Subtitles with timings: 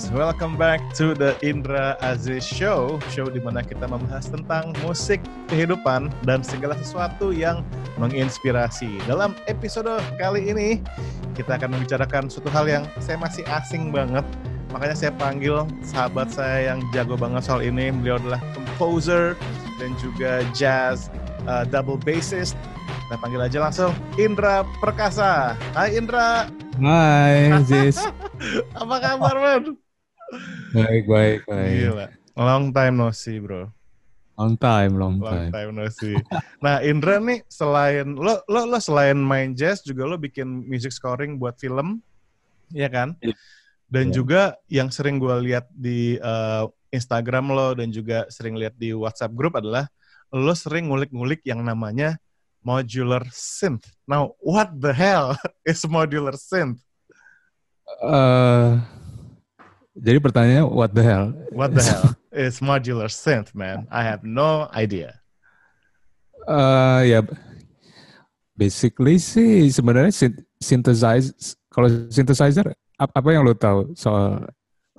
[0.00, 5.20] listeners, welcome back to the Indra Aziz Show, show di mana kita membahas tentang musik,
[5.52, 7.60] kehidupan, dan segala sesuatu yang
[8.00, 9.00] menginspirasi.
[9.04, 10.80] Dalam episode kali ini,
[11.36, 14.24] kita akan membicarakan suatu hal yang saya masih asing banget,
[14.72, 17.92] makanya saya panggil sahabat saya yang jago banget soal ini.
[17.92, 19.36] Beliau adalah composer
[19.76, 21.12] dan juga jazz
[21.44, 22.56] uh, double bassist.
[22.88, 25.58] Kita panggil aja langsung Indra Perkasa.
[25.74, 26.46] Hai Indra.
[26.80, 28.00] Hai, Zis.
[28.80, 29.89] Apa kabar, Man?
[30.72, 31.74] Baik, baik, baik.
[31.76, 32.06] Gila.
[32.36, 33.68] Long time no see, bro.
[34.34, 35.50] Long time, long Long time.
[35.52, 36.16] time no see.
[36.58, 41.36] Nah, Indra nih selain lo lo lo selain main jazz juga lo bikin music scoring
[41.36, 42.00] buat film,
[42.72, 43.12] ya kan?
[43.20, 43.36] Iya.
[43.90, 44.14] Dan Iya.
[44.16, 49.34] juga yang sering gue lihat di uh, Instagram lo dan juga sering lihat di WhatsApp
[49.34, 49.90] group adalah
[50.30, 52.16] lo sering ngulik-ngulik yang namanya
[52.62, 53.82] modular synth.
[54.06, 55.34] Now, what the hell
[55.68, 56.78] is modular synth?
[58.00, 58.70] Eh,
[59.96, 61.26] jadi pertanyaannya, what the hell?
[61.50, 63.90] What the hell is modular synth, man?
[63.90, 65.18] I have no idea.
[66.46, 67.20] Eh, ya,
[68.56, 71.56] basically sih sebenarnya syn- synthesize.
[71.70, 74.48] Kalau synthesizer, ap- apa yang lo tahu soal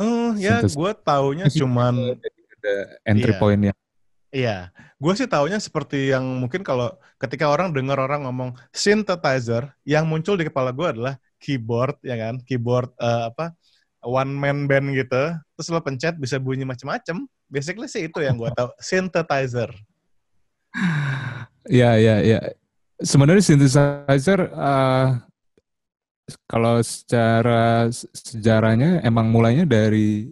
[0.01, 2.75] Oh ya, gue taunya cuman ada
[3.05, 3.39] entry Iya.
[3.41, 3.73] point-nya?
[4.31, 4.57] Iya,
[4.97, 10.39] gue sih taunya seperti yang mungkin kalau ketika orang dengar orang ngomong synthesizer, yang muncul
[10.39, 12.39] di kepala gue adalah keyboard, ya kan?
[12.41, 13.51] Keyboard eh, apa?
[14.01, 15.33] One man band gitu.
[15.57, 17.25] Terus lo pencet bisa bunyi macam-macam.
[17.45, 18.69] Basically sih itu yang gue tahu.
[18.81, 19.69] Synthesizer.
[21.69, 22.39] Ya, ya, ya.
[23.01, 25.07] Sebenarnya synthesizer eh,
[26.45, 30.29] kalau secara sejarahnya emang mulainya dari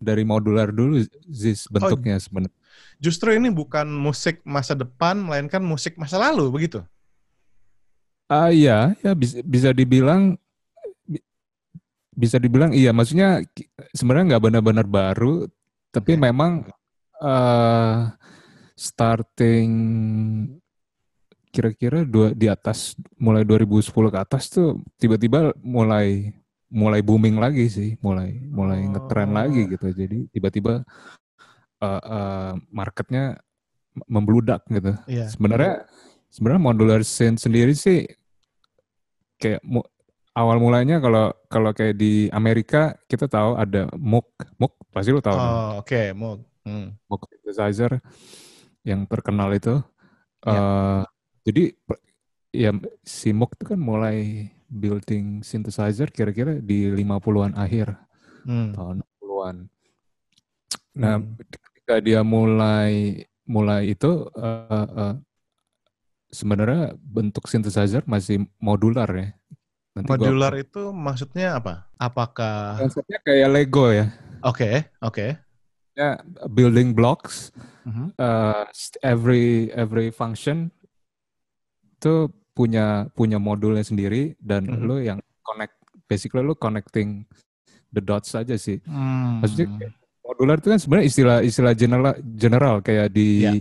[0.00, 2.56] dari modular dulu Zis bentuknya sebenarnya.
[3.00, 6.80] Justru ini bukan musik masa depan, melainkan musik masa lalu, begitu?
[8.28, 10.49] Ah iya, ya bisa, bisa dibilang bi-
[12.10, 12.90] bisa dibilang iya.
[12.90, 13.40] Maksudnya
[13.94, 15.46] sebenarnya nggak benar-benar baru,
[15.90, 16.22] tapi Oke.
[16.22, 16.52] memang
[17.20, 17.98] eh
[18.74, 19.70] starting
[21.50, 26.30] kira-kira dua di atas mulai 2010 ke atas tuh tiba-tiba mulai
[26.70, 29.36] mulai booming lagi sih, mulai mulai ngetren Oh.
[29.42, 29.86] lagi gitu.
[29.90, 30.86] Jadi tiba-tiba
[31.80, 33.36] eh, eh, marketnya
[34.06, 34.94] membludak gitu.
[35.10, 35.26] Iya.
[35.34, 35.84] Sebenarnya
[36.30, 38.06] sebenarnya modular synth sendiri sih
[39.36, 39.60] kayak
[40.34, 45.36] awal mulanya kalau kalau kayak di Amerika kita tahu ada Moog, Moog pasti lu tahu.
[45.36, 46.38] Oh, oke, mau.
[46.62, 46.94] Hmm.
[47.10, 47.98] Moog synthesizer
[48.86, 49.80] yang terkenal itu.
[50.46, 50.54] Ya.
[50.56, 51.02] Eh,
[51.46, 51.62] jadi
[52.54, 52.70] ya
[53.02, 57.98] si Moog itu kan mulai building synthesizer kira-kira di 50-an akhir
[58.46, 58.72] Hmm.
[58.72, 59.56] tahun 60-an.
[60.96, 61.34] Nah, Hmm.
[61.36, 65.14] ketika dia mulai mulai itu eh, eh,
[66.30, 69.34] sebenarnya bentuk synthesizer masih modular ya.
[69.90, 71.90] Nanti gua- Modular itu maksudnya apa?
[71.96, 74.06] Apakah konsepnya kayak Lego ya.
[74.40, 75.34] Oke, oke.
[75.92, 77.50] Ya, building blocks
[77.82, 78.14] Mhm.
[78.14, 80.70] eh, st- every every function
[81.92, 84.80] itu punya punya modulnya sendiri dan Mhm.
[84.80, 85.74] lo yang connect
[86.06, 87.26] basically lo connecting
[87.90, 88.78] the dots aja sih.
[88.86, 89.42] Hmm.
[89.42, 89.90] Maksudnya
[90.22, 93.52] modular itu kan sebenarnya istilah istilah general general kayak di Ya.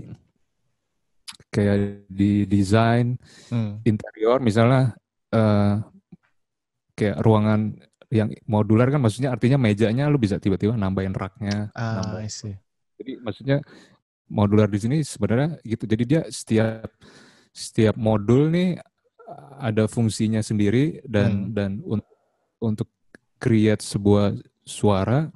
[1.49, 3.17] kayak di desain
[3.49, 3.81] Hmm.
[3.83, 4.93] interior misalnya
[5.29, 5.73] eh,
[6.99, 7.79] kayak ruangan
[8.11, 12.55] yang modular kan maksudnya artinya mejanya lu bisa tiba-tiba nambahin raknya Ah, nambahin I see.
[12.99, 13.57] Jadi maksudnya
[14.27, 15.87] modular di sini sebenarnya gitu.
[15.87, 16.91] Jadi dia setiap
[17.55, 18.81] setiap modul nih
[19.61, 21.53] ada fungsinya sendiri dan Hmm.
[21.55, 22.05] dan un-
[22.59, 22.89] untuk
[23.39, 24.35] create sebuah
[24.67, 25.31] suara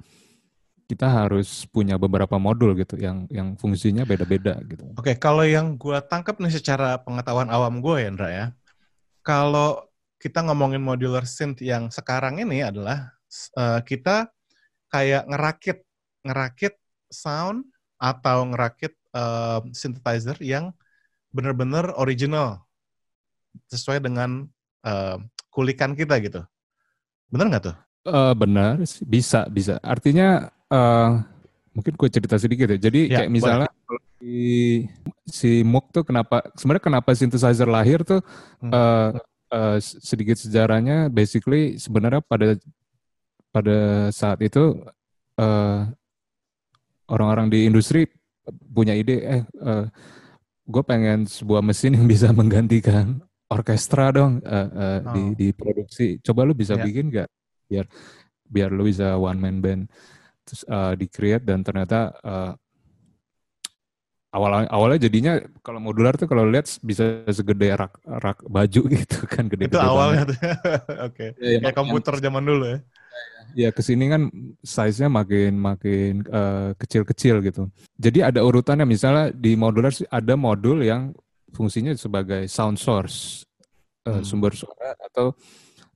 [0.84, 4.84] kita harus punya beberapa modul gitu yang yang fungsinya beda-beda gitu.
[5.00, 8.46] Oke, kalau yang gue tangkap nih secara pengetahuan awam gue ya, Indra ya.
[9.24, 9.88] Kalau
[10.24, 13.12] kita ngomongin modular synth yang sekarang ini adalah
[13.60, 14.32] eh, kita
[14.88, 15.84] kayak ngerakit
[16.24, 16.80] ngerakit
[17.12, 17.68] sound
[18.00, 20.72] atau ngerakit eh, synthesizer yang
[21.28, 22.64] benar-benar original
[23.68, 24.48] sesuai dengan
[24.88, 25.20] eh,
[25.52, 26.40] kulikan kita gitu.
[27.28, 27.76] Bener nggak tuh?
[28.08, 29.76] Eh, benar bisa bisa.
[29.84, 31.10] Artinya eh,
[31.76, 32.78] mungkin gue cerita sedikit ya.
[32.80, 34.36] Jadi Ya, kayak misalnya kalau si
[35.28, 38.24] si Moog tuh kenapa sebenarnya kenapa synthesizer lahir tuh
[38.64, 38.72] Hmm.
[38.72, 39.20] eh,
[39.54, 42.58] eh, sedikit sejarahnya basically sebenarnya pada
[43.54, 44.82] pada saat itu
[45.38, 45.80] eh,
[47.06, 48.08] orang-orang di industri
[48.68, 49.16] punya ide
[49.46, 49.86] eh,
[50.64, 55.30] gue pengen sebuah mesin yang bisa menggantikan orkestra dong eh, eh, di Oh.
[55.36, 56.84] di produksi coba lu bisa Ya.
[56.84, 57.28] bikin nggak
[57.70, 57.86] biar
[58.44, 59.82] biar lu bisa one man band
[60.44, 62.52] terus eh, di create dan ternyata eh,
[64.34, 69.46] awal awalnya jadinya kalau modular tuh kalau lihat bisa segede rak rak baju gitu kan
[69.46, 70.38] gede Itu awalnya tuh.
[71.08, 71.38] Oke.
[71.38, 72.78] Ya, yang- Kayak komputer zaman dulu ya.
[73.54, 74.34] Ya ke sini kan
[74.66, 77.70] size-nya makin makin uh, kecil-kecil gitu.
[77.94, 81.14] Jadi ada urutannya misalnya di modular ada modul yang
[81.54, 83.46] fungsinya sebagai sound source
[84.10, 84.26] uh, hmm.
[84.26, 85.38] sumber suara atau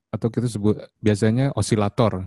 [0.09, 2.23] atau kita sebut biasanya osilator.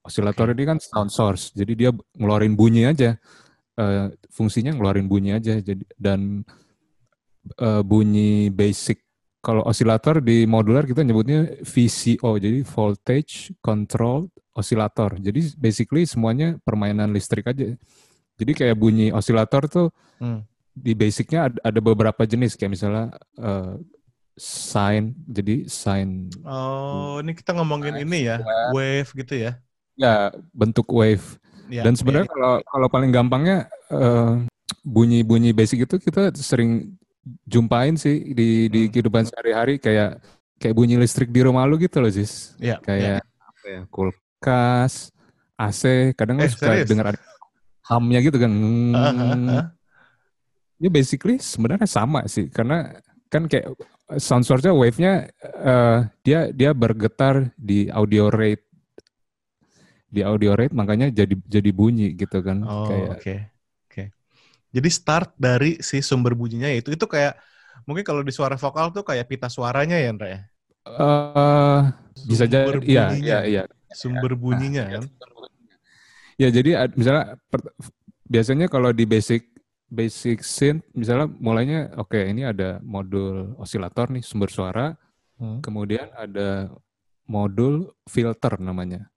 [0.00, 0.56] Osilator okay.
[0.56, 1.52] ini kan sound source.
[1.52, 3.20] Jadi dia ngeluarin bunyi aja.
[3.80, 5.56] Uh, fungsinya ngeluarin bunyi aja.
[5.56, 6.44] Jadi dan
[7.56, 9.00] uh, bunyi basic
[9.40, 15.16] kalau osilator di modular kita nyebutnya VCO, jadi voltage control osilator.
[15.16, 17.72] Jadi basically semuanya permainan listrik aja.
[18.36, 19.88] Jadi kayak bunyi osilator tuh
[20.20, 20.44] hmm.
[20.76, 23.80] di basicnya ada, ada beberapa jenis kayak misalnya uh,
[24.36, 26.28] sine, jadi sine.
[26.44, 28.44] Oh, ini kita ngomongin ini ya,
[28.76, 29.56] wave gitu ya?
[29.96, 31.40] Ya, bentuk wave.
[31.70, 34.42] Ya, Dan sebenarnya kalau kalau paling gampangnya uh,
[34.82, 36.98] bunyi-bunyi basic itu kita sering
[37.46, 38.90] jumpain sih di di hmm.
[38.90, 40.18] kehidupan sehari-hari kayak
[40.58, 42.58] kayak bunyi listrik di rumah lu gitu loh, Jis.
[42.58, 42.82] Iya.
[42.82, 43.46] Kayak ya.
[43.46, 43.80] apa ya?
[43.88, 45.14] Kulkas,
[45.56, 47.20] AC, kadang eh, lu suka dengar ada
[47.86, 48.50] hamnya gitu kan.
[48.50, 49.64] Uh, uh, uh.
[50.80, 52.98] Ya basically sebenarnya sama sih karena
[53.30, 53.78] kan kayak
[54.18, 55.30] sound source-nya wave-nya
[55.62, 58.69] uh, dia dia bergetar di audio rate
[60.10, 63.22] di audio rate makanya jadi jadi bunyi gitu kan oh, kayak oke.
[63.22, 63.38] Okay.
[64.70, 67.34] Jadi start dari si sumber bunyinya itu itu kayak
[67.86, 70.40] mungkin kalau di suara vokal tuh kayak pita suaranya ya, ya?
[70.86, 71.90] Uh,
[72.26, 73.62] bisa jadi iya iya iya.
[73.90, 75.04] Sumber bunyinya nah, kan.
[76.38, 77.66] Ya jadi misalnya per,
[78.30, 79.50] biasanya kalau di basic
[79.90, 84.94] basic synth misalnya mulainya oke okay, ini ada modul osilator nih sumber suara
[85.42, 85.66] hmm.
[85.66, 86.70] kemudian ada
[87.26, 89.10] modul filter namanya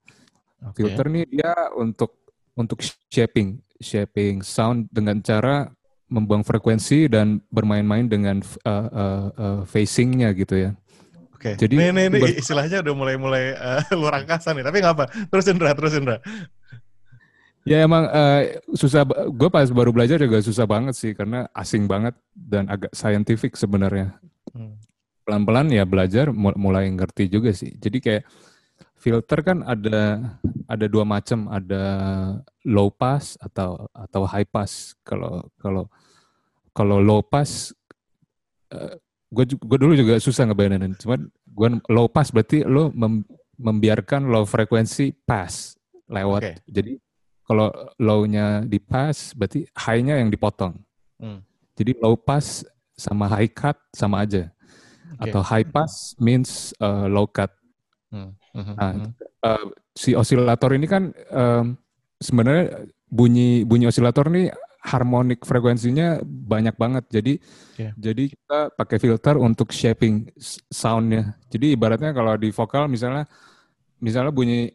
[0.66, 0.88] okay.
[0.88, 2.16] filter nih dia untuk
[2.54, 2.80] untuk
[3.10, 5.68] shaping shaping sound dengan cara
[6.08, 10.70] membuang frekuensi dan bermain-main dengan uh, uh, uh, facingnya gitu ya.
[11.34, 11.52] Oke.
[11.52, 11.54] Okay.
[11.58, 14.62] Jadi ini, ini, ini istilahnya udah mulai-mulai uh, luar angkasa nih.
[14.62, 15.04] Tapi nggak apa.
[15.10, 16.16] Terus Indra, terus Indra.
[17.64, 19.08] Ya emang uh, susah.
[19.32, 24.14] Gue pas baru belajar juga susah banget sih karena asing banget dan agak scientific sebenarnya.
[24.52, 24.76] Hmm.
[25.24, 27.72] Pelan-pelan ya belajar mulai ngerti juga sih.
[27.80, 28.22] Jadi kayak
[29.04, 30.32] filter kan ada
[30.64, 31.84] ada dua macam, ada
[32.64, 34.96] low pass atau atau high pass.
[35.04, 35.84] Kalau kalau
[36.72, 37.76] kalau low pass,
[38.72, 38.96] uh,
[39.28, 40.96] gue gue dulu juga susah ngebayangin.
[40.96, 43.20] Cuman gue low pass berarti lo mem,
[43.60, 45.76] membiarkan low frekuensi pass
[46.08, 46.40] lewat.
[46.40, 46.56] Okay.
[46.72, 46.92] Jadi
[47.44, 47.68] kalau
[48.00, 50.80] low-nya di pass berarti high-nya yang dipotong.
[51.20, 51.44] Hmm.
[51.76, 52.64] Jadi low pass
[52.96, 54.48] sama high cut sama aja.
[54.48, 55.28] Okay.
[55.28, 57.52] Atau high pass means uh, low cut.
[58.08, 58.32] Hmm.
[58.54, 58.74] Uh-huh.
[58.78, 59.10] Nah,
[59.42, 59.66] uh,
[59.98, 61.74] si osilator ini kan um,
[62.22, 64.46] sebenarnya bunyi bunyi osilator ini
[64.84, 67.04] harmonik frekuensinya banyak banget.
[67.10, 67.34] Jadi
[67.80, 67.92] yeah.
[67.98, 70.28] jadi kita pakai filter untuk shaping
[70.70, 71.34] soundnya.
[71.50, 73.26] Jadi ibaratnya kalau di vokal misalnya
[73.98, 74.70] misalnya bunyi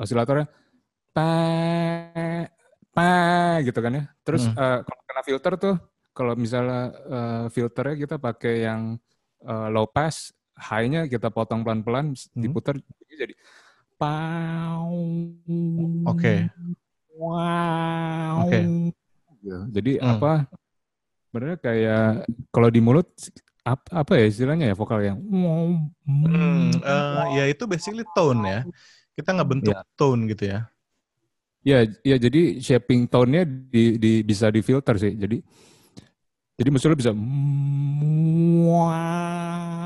[0.00, 0.48] osilatornya
[1.12, 1.30] pa
[2.90, 3.12] pa
[3.62, 4.04] gitu kan ya.
[4.24, 4.56] Terus hmm.
[4.56, 5.76] uh, kalau kena filter tuh
[6.12, 8.96] kalau misalnya uh, filternya kita pakai yang
[9.44, 12.38] uh, low pass high-nya kita potong pelan-pelan, hmm.
[12.38, 12.78] diputar
[13.10, 13.34] jadi
[13.98, 14.94] pau.
[16.06, 16.14] Oke.
[16.14, 16.38] Okay.
[17.18, 18.46] Wow.
[18.46, 18.50] Oke.
[18.50, 18.62] Okay.
[19.42, 19.58] Gitu.
[19.74, 20.10] Jadi hmm.
[20.16, 20.32] apa?
[21.28, 22.06] Sebenarnya kayak
[22.52, 23.08] kalau di mulut
[23.62, 28.60] apa, apa ya istilahnya ya vokal yang hmm, uh, ya itu basically tone ya.
[29.16, 29.82] Kita nggak bentuk ya.
[29.96, 30.60] tone gitu ya.
[31.62, 35.14] Ya, ya jadi shaping tone-nya di, di bisa difilter sih.
[35.14, 35.38] Jadi
[36.56, 37.12] jadi misalnya bisa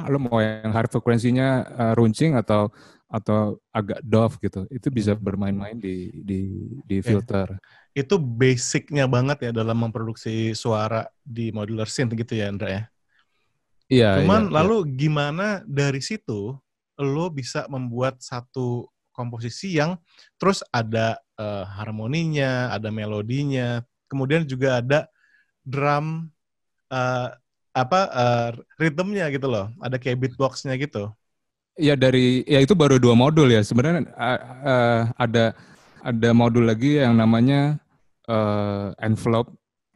[0.07, 2.71] lo mau yang hard frekuensinya uh, runcing atau
[3.07, 4.67] atau agak doff gitu.
[4.71, 6.41] Itu bisa bermain-main di di
[6.83, 7.55] di filter.
[7.59, 8.03] Okay.
[8.07, 12.83] Itu basicnya banget ya dalam memproduksi suara di modular synth gitu ya, Andra ya.
[13.87, 14.11] Iya.
[14.23, 14.93] Cuman iya, lalu iya.
[14.99, 16.59] gimana dari situ
[16.99, 19.97] lo bisa membuat satu komposisi yang
[20.37, 23.81] terus ada uh, harmoninya, ada melodinya,
[24.11, 25.09] kemudian juga ada
[25.65, 26.29] drum
[26.93, 27.29] uh,
[27.77, 28.49] apa uh,
[28.81, 29.69] ritmenya gitu loh.
[29.81, 31.13] Ada kayak beatboxnya gitu.
[31.77, 33.61] Ya dari ya itu baru dua modul ya.
[33.61, 35.53] Sebenarnya uh, uh, ada
[36.01, 37.77] ada modul lagi yang namanya
[38.31, 39.53] uh, envelope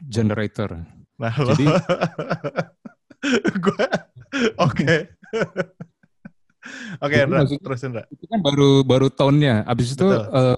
[0.09, 0.81] generator.
[1.21, 1.67] Nah, Jadi
[3.65, 3.85] gue
[4.57, 4.95] oke.
[7.01, 7.25] Oke,
[7.57, 8.05] terus Indra.
[8.13, 9.65] Itu kan baru baru tone-nya.
[9.65, 10.55] Abis itu uh,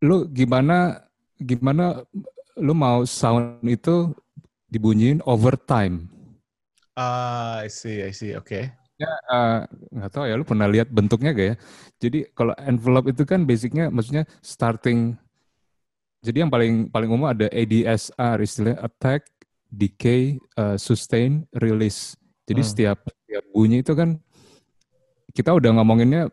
[0.00, 1.04] lu gimana
[1.36, 2.02] gimana
[2.56, 4.16] lu mau sound itu
[4.74, 6.10] dibunyiin overtime.
[6.98, 8.34] Ah, uh, I see, I see.
[8.34, 8.50] Oke.
[8.50, 8.64] Okay.
[8.94, 9.58] Ya, uh,
[9.90, 11.56] nggak tahu ya, lu pernah lihat bentuknya gak ya?
[11.98, 15.18] Jadi kalau envelope itu kan basicnya, maksudnya starting.
[16.22, 19.26] Jadi yang paling paling umum ada ADSR, istilahnya attack,
[19.66, 22.14] decay, uh, sustain, release.
[22.46, 22.70] Jadi hmm.
[22.70, 24.14] setiap setiap bunyi itu kan
[25.34, 26.30] kita udah ngomonginnya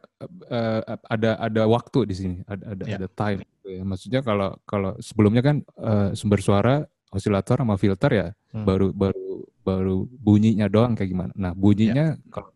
[0.54, 2.98] uh, ada ada waktu di sini, ada ada, Ya.
[3.02, 3.42] ada time.
[3.42, 3.82] gitu ya.
[3.82, 8.68] Maksudnya kalau kalau sebelumnya kan uh, sumber suara osilator sama filter ya Hmm.
[8.68, 9.28] baru baru
[9.62, 11.32] baru bunyinya doang kayak gimana.
[11.38, 12.52] Nah bunyinya kalau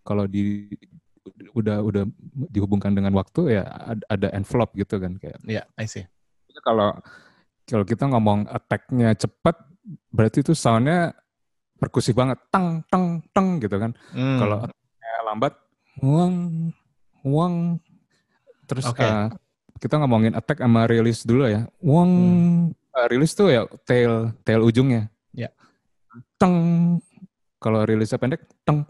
[0.00, 0.70] kalau di
[1.52, 2.04] udah udah
[2.48, 3.64] dihubungkan dengan waktu ya
[4.08, 6.04] ada, envelope gitu kan kayak Ya, I see.
[6.62, 6.96] kalau
[7.64, 9.56] kalau kita ngomong attack-nya cepat
[10.08, 11.12] berarti itu soundnya
[11.76, 14.38] perkusif banget tang tang tang gitu kan Hmm.
[14.38, 14.64] kalau
[15.24, 15.52] lambat
[16.04, 16.34] uang
[17.24, 17.54] uang
[18.64, 19.02] terus Oke.
[19.02, 19.26] eh,
[19.76, 22.10] kita ngomongin attack sama release dulu ya uang
[22.94, 25.50] eh, release tuh ya tail tail ujungnya Ya.
[26.36, 26.54] teng
[27.58, 28.86] kalau release pendek teng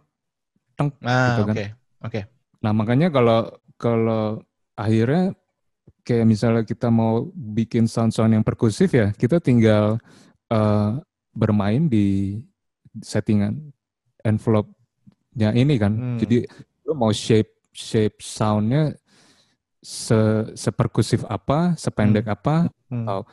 [1.00, 1.49] Ah, gitu oke.
[1.49, 1.56] kan.
[2.02, 2.20] Oke.
[2.61, 3.46] Nah makanya kalau
[3.76, 4.42] kalau
[4.75, 5.30] akhirnya
[6.02, 9.96] kayak misalnya kita mau bikin sound-sound yang perkusif ya, kita tinggal
[10.50, 10.90] eh,
[11.30, 12.38] bermain di
[13.00, 13.70] settingan
[14.20, 15.92] envelope-nya ini kan.
[15.94, 16.18] Hmm.
[16.18, 16.44] Jadi
[16.84, 18.92] lo mau shape shape sound-nya
[19.78, 20.18] se
[20.54, 23.06] seperkusif apa, sependek apa, Hmm.
[23.08, 23.25] Oh.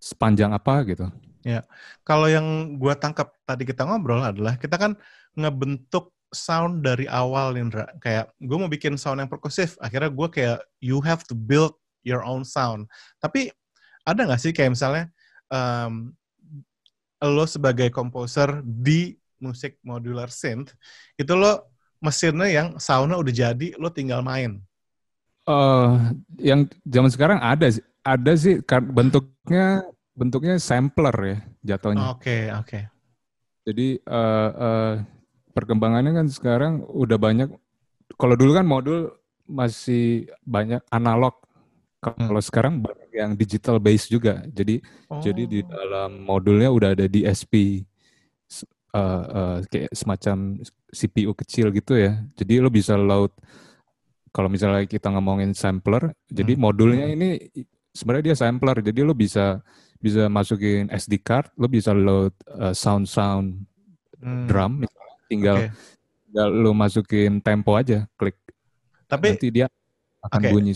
[0.00, 1.06] Sepanjang apa gitu.
[2.02, 4.98] Kalau yang gua tangkap tadi kita ngobrol adalah kita kan
[5.36, 7.86] ngebentuk sound dari awal Indra.
[8.02, 11.72] Kayak gue mau bikin sound yang perkusif, akhirnya gue kayak you have to build
[12.02, 12.90] your own sound.
[13.22, 13.50] Tapi
[14.02, 15.04] ada nggak sih kayak misalnya
[15.50, 16.10] em,
[17.22, 20.72] lo sebagai komposer di musik modular synth
[21.18, 21.72] itu lo
[22.02, 24.60] mesinnya yang soundnya udah jadi, lo tinggal main.
[25.46, 25.90] eh
[26.42, 29.82] yang zaman sekarang ada sih, ada sih kar- bentuknya
[30.14, 31.38] bentuknya sampler ya
[31.74, 32.14] jatuhnya.
[32.14, 32.78] Oke, oke.
[33.66, 34.94] Jadi eh, eh,
[35.50, 37.50] perkembangannya kan sekarang udah banyak.
[38.14, 39.10] Kalau dulu kan modul
[39.50, 41.34] masih banyak analog.
[41.98, 44.46] Kalau sekarang banyak yang digital base juga.
[44.46, 44.78] Jadi
[45.10, 45.18] Oh.
[45.18, 47.82] jadi di dalam modulnya udah ada DSP
[48.46, 48.62] s-
[48.94, 50.62] eh, eh, kayak semacam
[50.94, 52.22] CPU kecil gitu ya.
[52.38, 53.34] Jadi lo bisa load
[54.30, 56.60] kalau misalnya kita ngomongin sampler, jadi Hmm.
[56.60, 57.40] modulnya ini
[57.96, 58.76] sebenarnya dia sampler.
[58.84, 59.64] Jadi lo bisa
[59.96, 63.64] bisa masukin SD card, lo bisa load eh, sound-sound
[64.16, 65.16] Hmm, drum misalnya.
[65.28, 65.68] tinggal oke.
[66.28, 68.36] tinggal lo masukin tempo aja, klik
[69.08, 69.66] Tapi nanti dia
[70.24, 70.48] akan Oke.
[70.52, 70.72] bunyi.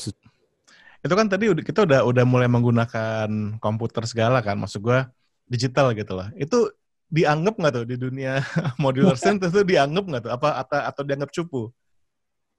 [1.01, 5.09] itu kan tadi kita udah udah mulai menggunakan komputer segala kan maksud gua
[5.49, 6.69] digital gitu loh itu
[7.09, 8.45] dianggap nggak tuh di dunia
[8.83, 11.73] modular synth itu dianggap nggak tuh apa atau, atau dianggap cupu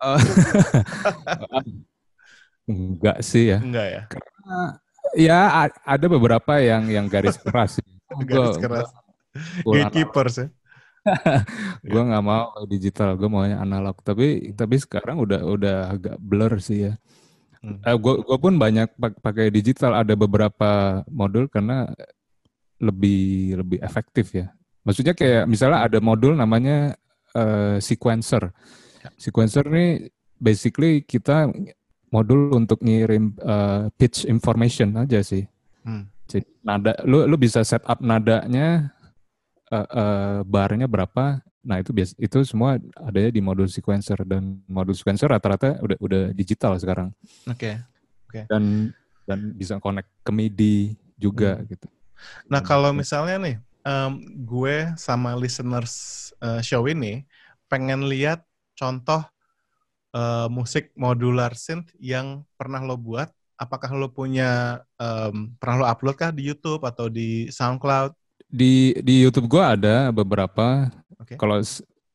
[2.69, 3.59] Enggak sih ya.
[3.59, 4.01] enggak ya?
[5.17, 7.87] Ya a- ada beberapa yang yang garis keras sih.
[8.29, 8.89] garis keras.
[9.65, 10.47] gatekeepers ya?
[11.91, 13.97] Gue nggak mau digital gue maunya analog.
[14.05, 16.93] Tapi tapi sekarang udah udah agak blur sih ya.
[17.61, 17.77] Hmm.
[17.81, 19.97] gue gue pun banyak pak- pakai digital.
[19.97, 21.89] Ada beberapa modul karena
[22.77, 24.53] lebih lebih efektif ya.
[24.85, 26.93] Maksudnya kayak misalnya ada modul namanya
[27.33, 28.53] eh, sequencer.
[29.01, 29.09] Ya.
[29.17, 30.05] sequencer ini
[30.37, 31.49] basically kita
[32.11, 35.47] modul untuk ngirim eh, pitch information aja sih
[35.81, 36.05] Hmm.
[36.29, 38.93] jadi nada lu lu bisa setup nadanya
[39.65, 41.39] eh, eh, barnya berapa.
[41.61, 46.23] Nah, itu biasa itu semua adanya di modul sequencer dan modul sequencer rata-rata udah udah
[46.33, 47.13] digital sekarang
[47.45, 47.71] oke
[48.49, 48.89] dan
[49.23, 50.77] dan bisa connect ke MIDI
[51.15, 51.65] juga Hmm.
[51.69, 51.85] gitu.
[52.45, 55.93] nah Dan- kalau misalnya nih em, gue sama listeners
[56.37, 57.25] eh, show ini
[57.65, 58.41] pengen lihat
[58.73, 59.21] contoh
[60.11, 66.17] eh, musik modular synth yang pernah lo buat apakah lo punya em, pernah lo upload
[66.17, 68.17] kah di YouTube atau di SoundCloud
[68.51, 70.91] di di YouTube gua ada beberapa.
[71.15, 71.39] Oke.
[71.39, 71.63] Kalau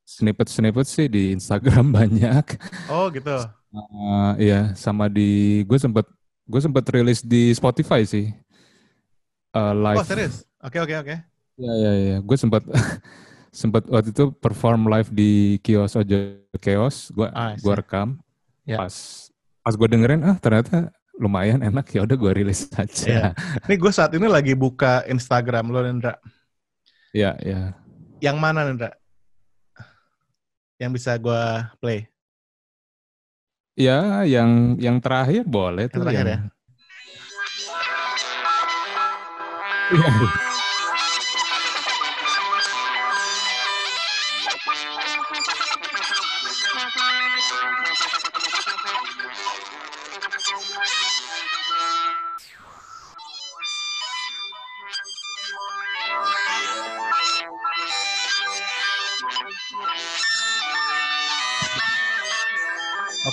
[0.07, 2.45] snippet-snippet sih di Instagram banyak.
[2.93, 3.41] Oh gitu.
[3.73, 6.07] Eh, Iya, sama di gue sempet
[6.47, 8.31] gue sempet rilis di Spotify sih.
[9.57, 9.99] Eh, live.
[9.99, 10.45] Oh serius?
[10.61, 11.15] Oke oke oke.
[11.57, 12.63] Iya iya iya, gue sempat
[13.57, 15.31] sempat waktu itu perform live di
[15.65, 18.21] kios Ojo Chaos, gue Ah, gua rekam.
[18.69, 18.77] Ya.
[18.77, 18.93] Pas
[19.65, 22.85] pas gue dengerin ah ternyata lumayan enak ya udah gue rilis Iya.
[22.85, 23.19] aja.
[23.65, 26.21] Ini gue saat ini lagi buka Instagram lo Nendra.
[27.11, 27.61] Iya iya.
[28.21, 28.93] Yang mana Nendra?
[30.77, 31.43] Yang bisa gue
[31.81, 32.05] play?
[33.73, 36.01] Ya yang yang terakhir boleh Yang tuh.
[36.05, 36.33] terakhir ya?
[36.33, 36.49] yang-
[39.87, 40.56] Iya.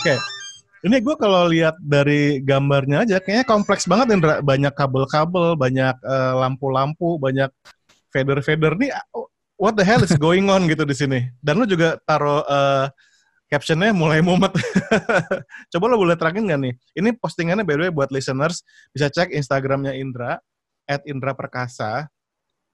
[0.04, 0.20] Oke.
[0.84, 4.44] Ini gue kalau lihat dari gambarnya aja kayaknya kompleks banget Nendra.
[4.44, 7.48] Banyak kabel-kabel, banyak eh, lampu-lampu, banyak
[8.12, 8.76] fader-fader.
[8.76, 11.32] Nih oh, what the hell is going on gitu di sini.
[11.40, 12.92] Dan lu juga taruh eh,
[13.48, 14.52] captionnya mulai mumet.
[15.72, 16.74] Coba lo boleh terangin nggak nih?
[17.00, 18.60] Ini postingannya by the way buat listeners
[18.92, 20.36] bisa cek Instagramnya Indra
[20.84, 22.12] at Indra Perkasa.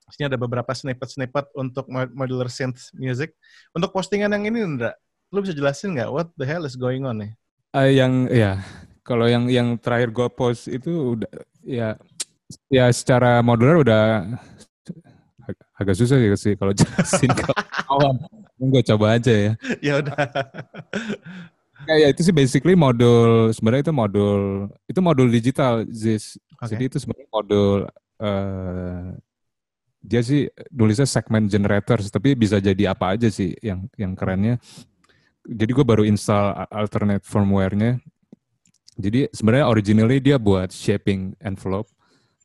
[0.09, 3.38] Sini ada beberapa snippet-snippet untuk modular synth music.
[3.69, 4.98] Untuk postingan yang ini Indra,
[5.29, 7.31] lo bisa jelasin nggak what the hell is going on nih?
[7.69, 8.62] Uh, yang ya,
[9.05, 11.29] kalau yang yang terakhir gue post itu udah
[11.62, 11.93] ya
[12.69, 14.03] ya secara modular udah
[15.77, 17.45] agak susah sih kalau jelasin ke
[17.89, 18.15] awam.
[18.59, 19.51] Gue coba aja ya.
[19.79, 20.19] ya udah.
[21.88, 26.36] Ya, itu sih basically modul sebenarnya itu modul itu modul digital Zis.
[26.59, 26.75] Okay.
[26.75, 27.88] Jadi itu sebenarnya modul
[28.19, 29.15] uh,
[30.03, 34.59] dia sih nulisnya segment generators tapi bisa jadi apa aja sih yang yang kerennya.
[35.50, 37.98] Jadi gue baru install alternate firmware-nya.
[39.00, 41.89] Jadi sebenarnya originally dia buat shaping envelope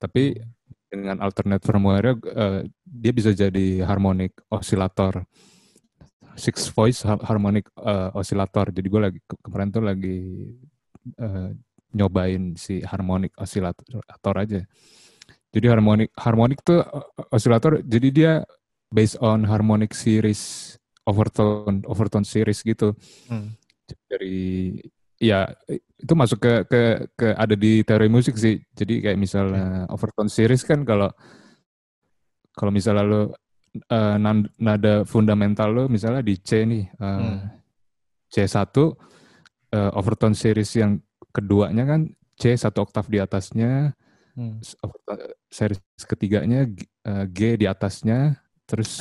[0.01, 0.39] tapi
[0.87, 5.27] dengan alternate firmware uh, dia bisa jadi harmonic oscillator.
[6.35, 8.71] Six voice harmonic uh, oscillator.
[8.73, 10.19] Jadi gue lagi kemarin tuh lagi
[11.21, 11.51] uh,
[11.95, 14.63] nyobain si harmonic oscillator aja.
[15.55, 16.83] Jadi harmonic harmonic tuh
[17.31, 18.33] oscillator jadi dia
[18.91, 22.97] based on harmonic series overtone overtone series gitu
[23.29, 23.55] hmm.
[24.09, 24.81] dari
[25.21, 25.47] ya
[26.01, 26.81] itu masuk ke ke
[27.17, 28.61] ke ada di teori musik sih.
[28.77, 31.09] Jadi kayak misalnya overtone series kan kalau
[32.53, 33.23] kalau misalnya lo
[33.91, 34.17] uh,
[34.61, 37.39] nada fundamental lo misalnya di C nih uh, hmm.
[38.29, 41.01] C1 uh, overtone series yang
[41.35, 42.01] keduanya kan
[42.35, 43.95] C satu oktav di atasnya
[44.39, 44.61] hmm.
[45.51, 46.67] series ketiganya
[47.07, 49.01] uh, G di atasnya terus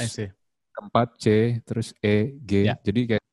[0.74, 1.26] keempat C
[1.62, 2.78] terus E G yeah.
[2.82, 3.24] jadi kayak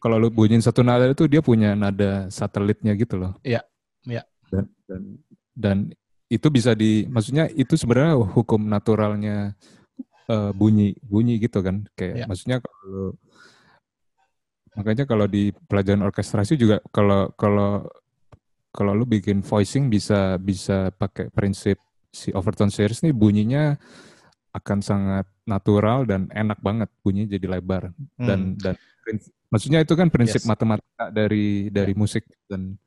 [0.00, 3.36] kalau lu bunyiin satu nada itu dia punya nada satelitnya gitu loh.
[3.44, 3.60] Iya,
[4.08, 4.24] iya.
[4.48, 5.02] Dan, dan
[5.52, 5.76] dan
[6.32, 9.52] itu bisa di maksudnya itu sebenarnya hukum naturalnya
[10.32, 11.84] uh, bunyi bunyi gitu kan.
[11.92, 12.26] Kayak ya.
[12.26, 13.12] maksudnya kalau
[14.72, 17.84] makanya kalau di pelajaran orkestrasi juga kalau kalau
[18.72, 21.76] kalau lu bikin voicing bisa bisa pakai prinsip
[22.08, 23.76] si overtone series nih bunyinya
[24.50, 28.58] akan sangat natural dan enak banget bunyinya jadi lebar dan hmm.
[28.58, 28.74] dan
[29.50, 30.48] Maksudnya itu kan prinsip yes.
[30.48, 31.98] matematika dari dari yeah.
[31.98, 32.78] musik dan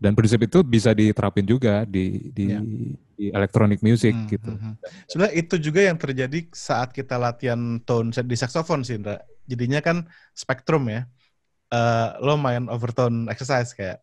[0.00, 2.64] dan prinsip itu bisa diterapin juga di di, yeah.
[3.12, 4.52] di electronic music hmm, gitu.
[4.56, 5.04] Hmm, hmm.
[5.04, 9.20] Sebenarnya itu juga yang terjadi saat kita latihan tone di saxophone sih, Indra.
[9.44, 11.04] Jadinya kan spektrum ya.
[11.70, 14.02] Uh, lo main overtone exercise kayak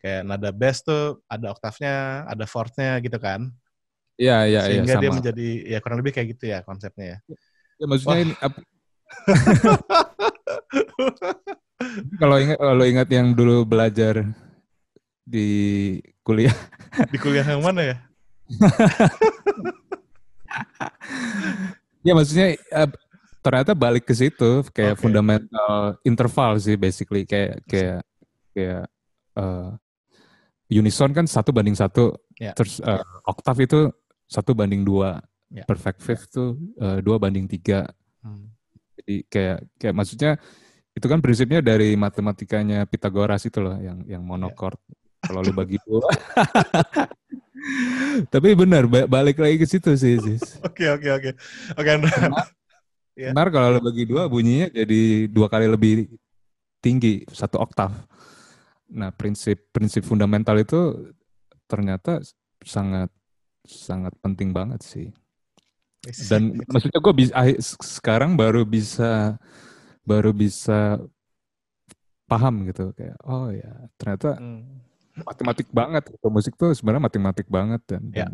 [0.00, 3.50] kayak nada bass tuh ada oktavnya, ada fourth-nya gitu kan.
[4.20, 4.84] Iya, iya, iya.
[4.84, 7.18] Sehingga dia menjadi ya kurang lebih kayak gitu ya konsepnya ya.
[7.80, 8.24] Ya maksudnya Wah.
[8.24, 8.32] ini
[12.20, 14.24] kalau ingat kalau ingat yang dulu belajar
[15.26, 16.54] di kuliah.
[17.10, 17.96] Di kuliah yang mana ya?
[22.06, 22.90] ya maksudnya uh,
[23.42, 25.02] ternyata balik ke situ kayak okay.
[25.02, 28.06] fundamental interval sih basically kayak kayak
[28.54, 28.86] kayak
[29.34, 29.74] uh,
[30.70, 32.54] unison kan satu banding satu yeah.
[32.54, 33.90] terus uh, oktav itu
[34.32, 35.20] satu banding dua
[35.52, 35.68] yeah.
[35.68, 37.84] perfect fifth tuh uh, dua banding tiga
[38.24, 38.48] hmm.
[38.96, 40.40] jadi kayak kayak maksudnya
[40.92, 44.76] itu kan prinsipnya dari matematikanya Pitagoras itu loh yang yang monokord.
[44.76, 45.00] Yeah.
[45.22, 46.02] Kalau lu bagi dua.
[48.32, 50.58] Tapi benar balik lagi ke situ sih, Sis.
[50.66, 51.30] Oke, oke, oke.
[51.78, 52.30] Oke, benar.
[53.12, 53.28] Ya.
[53.36, 56.08] Kalau lu bagi dua bunyinya jadi dua kali lebih
[56.80, 57.92] tinggi, satu oktav.
[58.88, 61.12] Nah, prinsip prinsip fundamental itu
[61.68, 62.24] ternyata
[62.64, 63.12] sangat
[63.66, 65.08] sangat penting banget sih.
[66.30, 67.34] Dan maksudnya gue bisa
[67.82, 69.38] sekarang baru bisa
[70.02, 70.98] baru bisa
[72.26, 73.70] paham gitu kayak oh ya
[74.00, 74.64] ternyata hmm.
[75.28, 76.26] matematik banget gitu.
[76.32, 78.24] musik tuh sebenarnya matematik banget dan ya.
[78.24, 78.32] dan,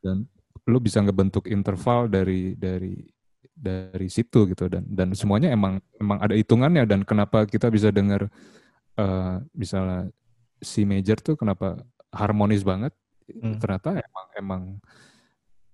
[0.00, 0.16] dan
[0.64, 3.04] lu bisa ngebentuk interval dari dari
[3.52, 8.32] dari situ gitu dan dan semuanya emang emang ada hitungannya dan kenapa kita bisa dengar
[8.96, 10.08] uh, misalnya
[10.62, 11.78] C major tuh kenapa
[12.14, 12.96] harmonis banget
[13.32, 13.58] hmm.
[13.60, 14.62] ternyata emang emang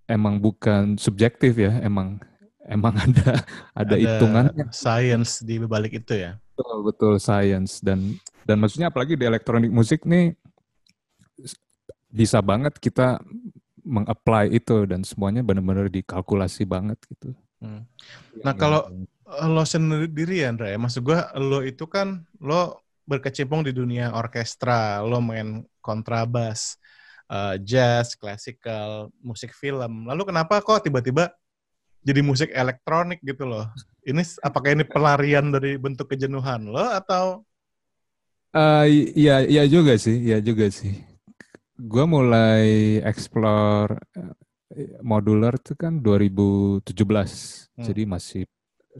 [0.09, 2.19] emang bukan subjektif ya emang
[2.67, 3.45] emang ada
[3.77, 9.17] ada, ada hitungannya science di balik itu ya betul betul science dan dan maksudnya apalagi
[9.17, 10.37] di elektronik musik nih
[12.15, 13.19] bisa banget kita
[13.85, 17.37] mengapply itu dan semuanya benar-benar dikalkulasi banget gitu.
[17.61, 17.85] Hmm.
[18.41, 18.87] Nah kalau
[19.45, 25.05] lo sendiri ya Andra ya, maksud gue lo itu kan lo berkecimpung di dunia orkestra,
[25.05, 26.81] lo main kontrabas,
[27.31, 30.09] uh, jazz, klasikal, musik film.
[30.09, 31.33] Lalu kenapa kok tiba-tiba
[32.05, 33.65] jadi musik elektronik gitu loh.
[34.05, 37.41] Ini apakah ini pelarian dari bentuk kejenuhan lo atau?
[38.55, 41.01] Uh, iya, iya juga sih, iya juga sih.
[41.75, 47.83] Gue mulai explore eh, modular itu kan 2017, hmm.
[47.83, 48.43] jadi masih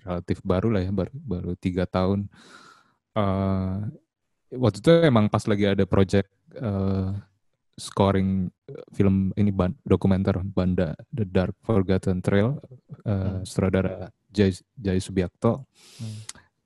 [0.03, 2.27] relatif baru lah ya, baru baru tiga tahun.
[3.15, 3.87] uh,
[4.59, 7.15] waktu itu emang pas lagi ada project uh,
[7.75, 8.49] scoring
[8.95, 12.59] film ini ban, dokumenter Banda The Dark Forgotten Trail
[13.05, 13.43] uh, hmm.
[13.43, 15.67] sutradara Jai, Jai Subiakto
[15.99, 16.19] hmm.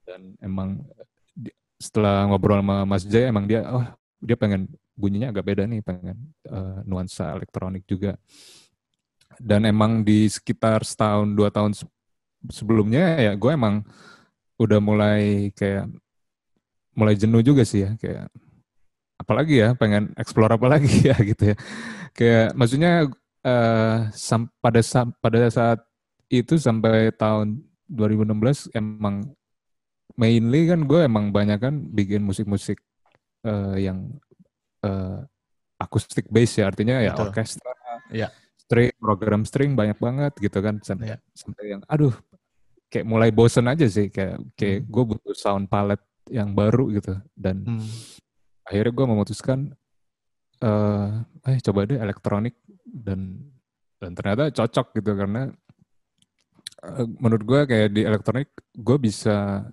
[0.04, 0.84] dan emang
[1.32, 1.48] di,
[1.80, 3.84] setelah ngobrol sama Mas Jai emang dia oh
[4.20, 4.68] dia pengen
[4.98, 6.18] bunyinya agak beda nih pengen
[6.50, 8.18] uh, nuansa elektronik juga
[9.38, 11.72] dan emang di sekitar setahun dua tahun
[12.50, 13.86] sebelumnya ya gue emang
[14.58, 15.86] udah mulai kayak
[16.98, 18.26] mulai jenuh juga sih ya kayak
[19.18, 21.56] apalagi ya pengen explore apa lagi ya gitu ya.
[22.14, 22.92] Kayak maksudnya
[23.44, 25.82] uh, sam, pada sa, pada saat
[26.30, 29.26] itu sampai tahun 2016 emang
[30.14, 32.78] mainly kan gue emang banyak kan bikin musik-musik
[33.46, 34.12] uh, yang
[34.86, 35.26] uh,
[35.78, 36.70] akustik bass ya.
[36.70, 37.74] Artinya ya orkestra
[38.08, 40.78] ya string program string banyak banget gitu kan.
[40.84, 41.18] Sampai, ya.
[41.34, 42.14] sampai yang aduh
[42.92, 44.12] kayak mulai bosen aja sih.
[44.12, 44.90] Kayak kayak hmm.
[44.92, 47.16] gue butuh sound palette yang baru gitu.
[47.32, 47.88] Dan hmm.
[48.68, 49.58] Akhirnya gue memutuskan
[50.60, 52.54] uh, eh coba deh elektronik
[52.84, 53.40] dan
[53.98, 55.50] dan ternyata cocok gitu karena
[56.84, 59.66] uh, menurut gue kayak di elektronik gue bisa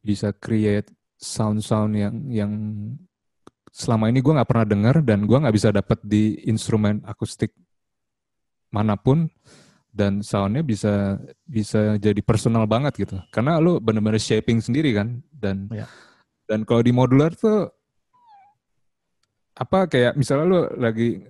[0.00, 0.88] bisa create
[1.20, 2.52] sound-sound yang yang
[3.74, 7.50] selama ini gue nggak pernah dengar dan gue nggak bisa dapat di instrumen akustik
[8.70, 9.30] mana pun
[9.94, 15.70] dan soundnya bisa bisa jadi personal banget gitu karena lu bener-bener shaping sendiri kan dan
[15.70, 15.86] ya.
[16.50, 17.70] dan kalau di modular tuh
[19.54, 21.22] apa kayak misalnya lu lagi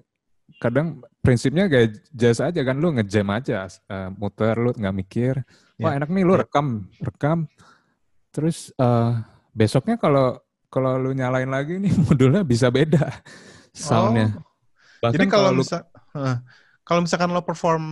[0.61, 5.35] kadang prinsipnya kayak jazz aja kan lu ngejam aja uh, muter lu nggak mikir
[5.81, 6.01] wah ya.
[6.01, 6.41] enak nih lu ya.
[6.45, 6.67] rekam
[7.01, 7.39] rekam
[8.33, 9.21] terus uh,
[9.53, 10.41] besoknya kalau
[10.73, 13.13] kalau lu nyalain lagi nih modulnya bisa beda
[13.77, 14.41] soundnya
[15.05, 15.13] oh.
[15.13, 15.85] jadi kalau misal
[16.17, 16.41] uh,
[16.85, 17.85] kalau misalkan lo perform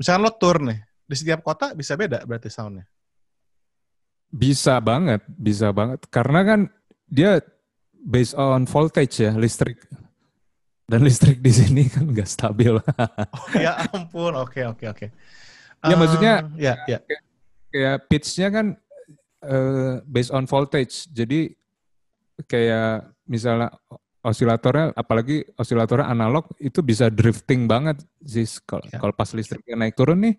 [0.00, 2.88] Misalkan lo tour nih, di setiap kota bisa beda berarti soundnya?
[4.32, 6.08] Bisa banget, bisa banget.
[6.08, 6.60] Karena kan
[7.04, 7.44] dia
[8.00, 9.84] based on voltage ya, listrik.
[10.90, 12.74] Dan listrik di sini kan nggak stabil.
[13.38, 15.06] oh ya ampun, oke oke oke.
[15.86, 16.98] Ya maksudnya, ya ya.
[16.98, 17.22] Kayak,
[17.70, 18.66] kayak pitch-nya kan
[19.46, 21.06] uh, based on voltage.
[21.14, 21.54] Jadi
[22.48, 23.70] kayak misalnya
[24.20, 29.00] osilatornya apalagi osilatornya analog itu bisa drifting banget sih kalau ya.
[29.00, 30.34] kalau pas listriknya naik turun nih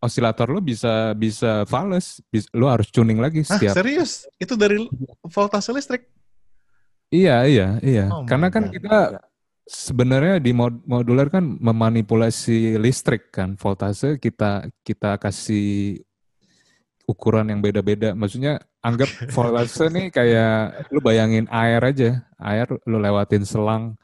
[0.00, 2.24] osilator lo bisa bisa fals
[2.56, 4.80] lo harus tuning lagi setiap Hah, serius itu dari
[5.28, 6.08] voltase listrik
[7.14, 8.72] iya iya iya oh karena kan God.
[8.74, 8.98] kita
[9.64, 16.02] sebenarnya di mod modular kan memanipulasi listrik kan voltase kita kita kasih
[17.04, 18.16] ukuran yang beda-beda.
[18.16, 22.10] Maksudnya anggap voltase nih kayak lu bayangin air aja.
[22.40, 23.96] Air lu lewatin selang.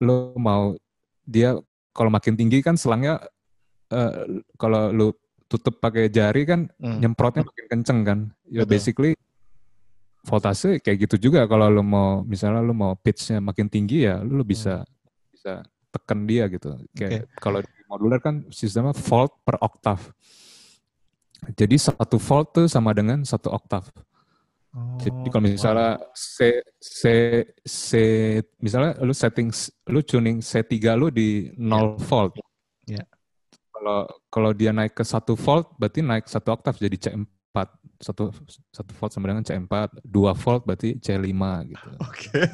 [0.00, 0.76] Lu mau
[1.24, 1.56] dia
[1.92, 3.20] kalau makin tinggi kan selangnya
[3.92, 4.24] uh,
[4.56, 5.08] kalau lu
[5.48, 7.00] tutup pakai jari kan hmm.
[7.04, 8.18] nyemprotnya makin kenceng kan.
[8.48, 8.70] Ya Betul.
[8.76, 9.12] basically
[10.22, 14.38] voltase kayak gitu juga kalau lu mau misalnya lu mau pitch-nya makin tinggi ya lu,
[14.40, 15.30] lu bisa hmm.
[15.34, 15.52] bisa
[15.92, 16.72] tekan dia gitu.
[16.96, 17.36] Kayak okay.
[17.36, 20.00] kalau di modular kan sistemnya volt per oktav.
[21.52, 23.84] Jadi satu volt tuh sama dengan satu oktav.
[24.72, 26.16] Oh, Jadi kalau misalnya wow.
[26.16, 27.00] C, C,
[27.60, 27.90] C,
[28.56, 29.52] misalnya lu setting,
[29.92, 31.84] lu tuning C3 lu di 0 yeah.
[32.08, 32.32] volt.
[32.88, 33.06] Yeah.
[33.68, 37.20] Kalau kalau dia naik ke satu volt, berarti naik satu oktav jadi C4.
[38.02, 38.34] Satu,
[38.74, 41.30] satu volt sama dengan C4, dua volt berarti C5
[41.70, 41.90] gitu.
[42.02, 42.34] Oke.
[42.42, 42.44] Okay.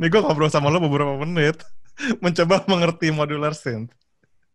[0.00, 1.60] Nih gue ngobrol sama lo beberapa menit,
[2.24, 3.92] mencoba mengerti modular synth.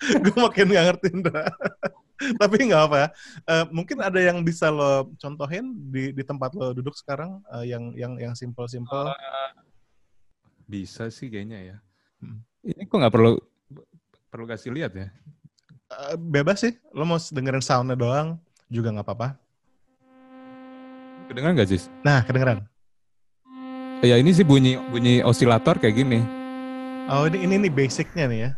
[0.25, 1.45] gue makin gak ngerti, Indra.
[2.15, 3.07] Tapi nggak apa ya.
[3.45, 7.91] Uh, mungkin ada yang bisa lo contohin di di tempat lo duduk sekarang uh, yang
[7.93, 9.11] yang yang simple-simple.
[9.11, 9.51] Uh,
[10.65, 11.77] bisa sih kayaknya ya.
[12.23, 12.39] Hmm.
[12.63, 13.35] Ini kok nggak perlu
[14.31, 15.07] perlu kasih lihat ya?
[15.91, 16.73] Uh, bebas sih.
[16.95, 19.29] Lo mau dengerin soundnya doang juga nggak apa-apa.
[21.29, 21.81] Kedengeran nggak sih?
[22.05, 22.65] Nah, kedengeran.
[24.05, 26.21] Ya ini sih bunyi bunyi osilator kayak gini.
[27.09, 28.51] Oh ini ini nih basicnya nih ya?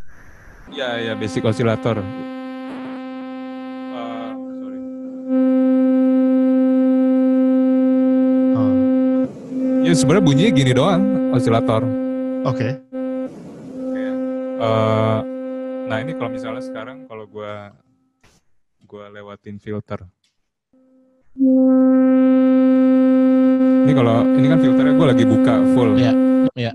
[0.67, 2.03] Iya ya basic osilator.
[9.87, 11.79] Ya sebenarnya bunyinya gini doang osilator.
[12.43, 12.59] Oke.
[12.59, 12.71] Okay.
[14.59, 15.23] Uh,
[15.87, 17.53] nah ini kalau misalnya sekarang kalau gue
[18.87, 19.99] gue lewatin filter.
[23.83, 25.99] Ini kalau ini kan filternya gue lagi buka full.
[25.99, 26.07] Iya.
[26.07, 26.15] Yeah.
[26.55, 26.71] Iya.
[26.71, 26.73] Yeah.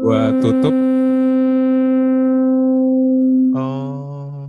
[0.00, 0.74] Gue tutup.
[3.52, 4.48] Oh.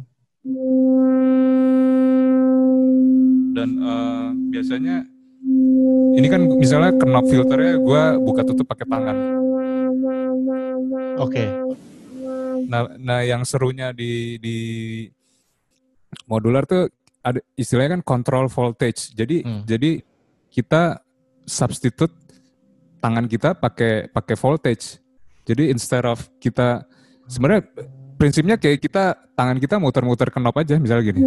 [3.51, 5.03] Dan uh, biasanya
[6.15, 9.17] ini kan misalnya knob filternya gue buka tutup pakai tangan.
[11.19, 11.35] Oke.
[11.35, 11.47] Okay.
[12.71, 14.57] Nah, nah yang serunya di di
[16.30, 16.89] modular tuh
[17.23, 19.15] ada istilahnya kan control voltage.
[19.15, 19.63] Jadi hmm.
[19.63, 20.04] jadi
[20.52, 20.99] kita
[21.47, 22.13] substitute
[22.99, 24.99] tangan kita pakai pakai voltage.
[25.43, 26.88] Jadi instead of kita
[27.28, 27.67] sebenarnya
[28.15, 31.21] prinsipnya kayak kita tangan kita muter-muter knob aja misalnya gini.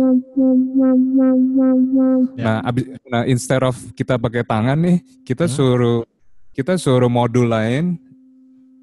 [2.37, 2.45] Ya.
[2.45, 5.53] Nah, abis, nah instead of kita pakai tangan nih, kita Hmm.
[5.53, 6.01] suruh
[6.57, 8.01] kita suruh modul lain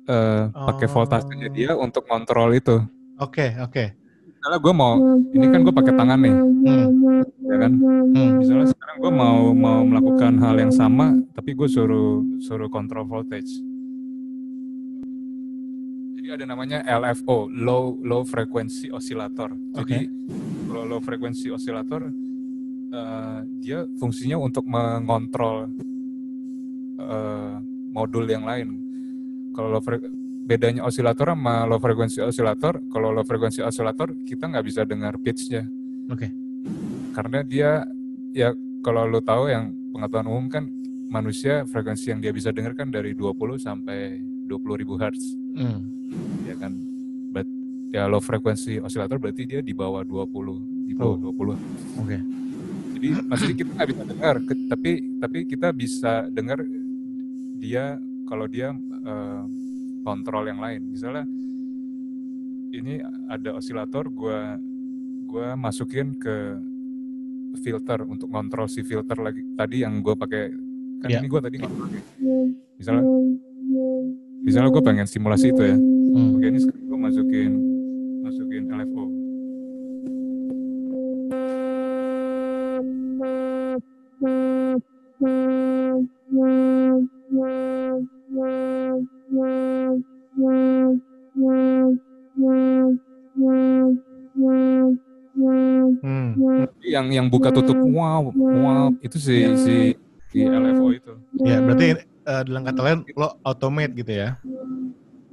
[0.04, 0.94] eh, pakai Oh.
[1.00, 2.76] voltasenya dia untuk kontrol itu.
[3.24, 4.03] Oke, oke.
[4.44, 4.94] Misalnya gue mau,
[5.32, 7.72] ini kan gue pakai tangan nih, Hmm, ya kan?
[7.80, 8.32] hmm.
[8.44, 13.64] Misalnya sekarang gue mau mau melakukan hal yang sama, tapi gue suruh suruh kontrol voltage.
[16.20, 19.56] Jadi ada namanya LFO, low low frequency oscillator.
[19.80, 20.12] Jadi
[20.68, 22.12] kalau low frequency oscillator
[22.92, 25.72] eh, dia fungsinya untuk mengontrol
[27.00, 27.56] eh,
[27.96, 28.76] modul yang lain.
[29.56, 29.80] Kalau low
[30.44, 35.64] bedanya osilator sama low frequency oscillator, kalau low frequency oscillator kita nggak bisa dengar pitch-nya.
[36.12, 36.30] Oke.
[37.12, 37.88] Karena dia
[38.32, 38.52] ya
[38.82, 40.68] kalau lo tahu yang pengetahuan umum kan
[41.08, 45.86] manusia frekuensi yang dia bisa dengar kan dari 20 sampai 20 ribu hertz Hmm.
[46.44, 46.74] ya kan.
[47.30, 47.46] But,
[47.90, 51.30] ya low frequency oscillator berarti dia di bawah 20, di bawah Oh.
[51.30, 51.56] 20.
[52.02, 52.18] Oke.
[52.98, 54.36] Jadi maksudnya kita nggak bisa dengar,
[54.68, 56.60] tapi tapi kita bisa dengar
[57.56, 59.42] dia kalau dia eh,
[60.04, 60.92] kontrol yang lain.
[60.92, 61.24] Misalnya
[62.74, 64.60] ini ada osilator, gua
[65.24, 66.60] gua masukin ke
[67.54, 70.50] filter untuk kontrol si filter lagi tadi yang gue pakai
[71.00, 71.22] kan Iya.
[71.22, 72.02] ini gue tadi nggak pakai.
[72.82, 73.04] Misalnya
[74.42, 75.78] misalnya gue pengen simulasi itu ya.
[75.78, 76.34] Hmm.
[76.38, 77.52] Oke ini sekarang gue masukin
[97.14, 99.76] Yang buka tutup wow wow itu si si
[100.34, 101.14] si LFO itu.
[101.46, 104.30] Ya, berarti eh, dalam kata lain lo automate gitu ya.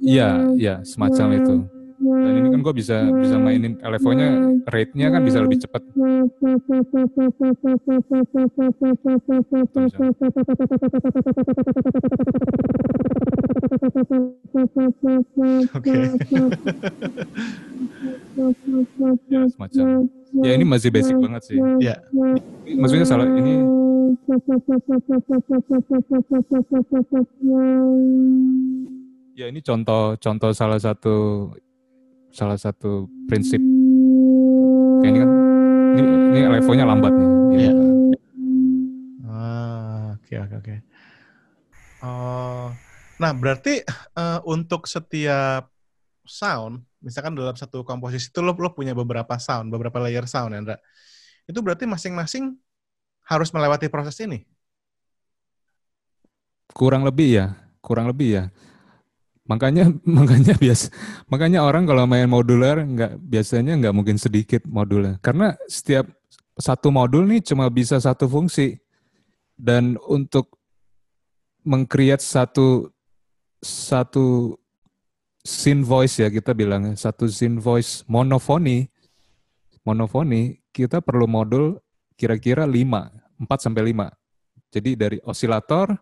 [0.01, 1.55] Iya, iya, semacam itu.
[2.01, 4.27] Dan ini kan gue bisa bisa mainin LFO-nya,
[4.65, 5.81] rate-nya kan bisa lebih cepat.
[15.77, 15.93] Oke.
[19.29, 19.85] Ya, semacam.
[20.41, 21.57] Ya ini masih basic banget sih.
[21.77, 22.01] Ya.
[22.65, 23.61] Maksudnya salah ini
[29.35, 31.47] ya ini contoh contoh salah satu
[32.31, 33.59] salah satu prinsip.
[35.03, 35.31] Kayak ini kan
[35.91, 37.29] ini, ini LFO-nya lambat nih.
[37.51, 37.71] Iya.
[37.71, 37.73] Ya.
[39.27, 40.75] Ah, oke oke oke.
[42.01, 42.73] Oh,
[43.21, 45.69] nah berarti eh, untuk setiap
[46.25, 50.79] sound, misalkan dalam satu komposisi itu lo, lo punya beberapa sound, beberapa layer sound, Andra.
[51.45, 52.55] Itu berarti masing-masing
[53.27, 54.47] harus melewati proses ini.
[56.71, 57.47] Kurang lebih ya,
[57.83, 58.43] kurang lebih ya.
[59.51, 60.87] Makanya makanya bias
[61.27, 65.19] makanya orang kalau main modular nggak biasanya nggak mungkin sedikit modulnya.
[65.19, 66.07] Karena setiap
[66.55, 68.79] satu modul nih cuma bisa satu fungsi.
[69.61, 70.57] Dan untuk
[71.61, 72.89] mengcreate satu
[73.61, 74.57] satu
[75.45, 78.89] scene voice ya kita bilangnya satu scene voice monofoni
[79.85, 81.77] monofoni kita perlu modul
[82.17, 85.93] kira-kira 5 4 sampai 5 jadi dari osilator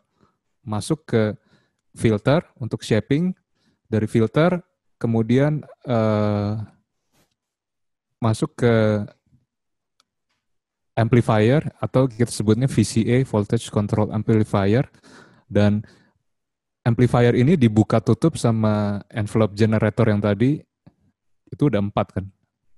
[0.64, 1.24] masuk ke
[1.96, 3.34] filter untuk shaping
[3.86, 4.62] dari filter
[4.98, 6.54] kemudian eh,
[8.20, 8.76] masuk ke
[10.94, 14.84] amplifier atau kita sebutnya VCA voltage control amplifier
[15.48, 15.80] dan
[16.84, 20.60] amplifier ini dibuka tutup sama envelope generator yang tadi
[21.50, 22.26] itu udah empat kan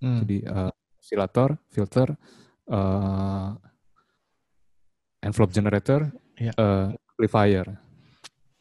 [0.01, 0.25] Hmm.
[0.25, 2.09] jadi eh, oscillator filter
[2.65, 3.49] eh,
[5.21, 6.09] envelope generator
[6.41, 6.53] Iya.
[6.57, 7.65] eh, amplifier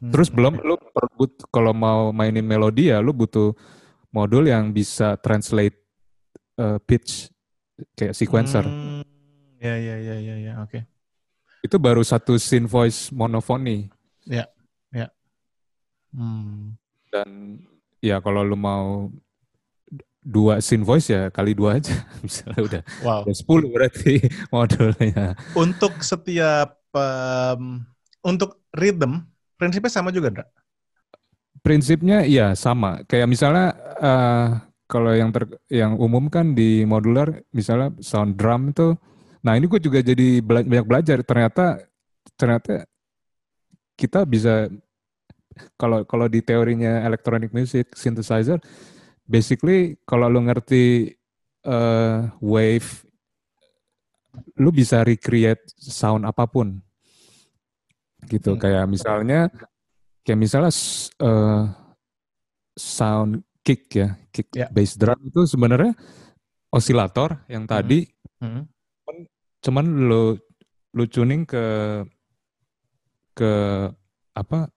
[0.00, 3.52] Hmm, Terus belum lu perlu but- kalau mau mainin melodi ya lu butuh
[4.10, 5.76] modul yang bisa translate
[6.56, 7.28] uh, pitch
[7.92, 8.64] kayak sequencer.
[8.64, 9.04] Hmm,
[9.56, 10.80] ya ya ya ya ya, oke.
[11.60, 13.92] Itu baru satu scene voice monofoni
[16.10, 16.74] Hmm.
[17.06, 17.62] dan
[18.02, 19.06] ya kalau lu mau
[20.18, 21.94] dua scene voice ya kali dua aja
[22.26, 23.22] misalnya udah Wow.
[23.22, 24.14] udah 10 berarti
[24.52, 25.38] modulnya.
[25.54, 27.86] Untuk setiap em,
[28.26, 29.22] untuk rhythm
[29.60, 30.44] prinsipnya sama juga, Andra?
[31.60, 33.04] Prinsipnya iya sama.
[33.04, 34.48] Kayak misalnya eh,
[34.88, 38.96] kalau yang ter, yang umum kan di modular misalnya sound drum itu.
[39.44, 41.84] Nah, ini gue juga jadi bela- banyak belajar ternyata
[42.40, 42.88] ternyata
[44.00, 44.72] kita bisa
[45.76, 48.56] kalau kalau di teorinya electronic music synthesizer
[49.28, 51.12] basically kalau lu ngerti
[51.68, 53.04] eh, wave
[54.56, 56.78] lu bisa recreate sound apa pun.
[58.26, 58.56] Gitu.
[58.56, 58.60] Hmm.
[58.60, 59.40] Kayak misalnya
[60.20, 60.72] kayak misalnya
[61.22, 61.64] uh,
[62.74, 64.68] sound kick ya, kick Ya.
[64.68, 65.92] bass drum itu sebenarnya
[66.70, 68.08] osilator yang tadi
[68.40, 68.64] Hmm.
[69.60, 70.32] cuman lu
[70.96, 71.60] lu tuning ke
[73.36, 73.52] ke
[74.32, 74.72] apa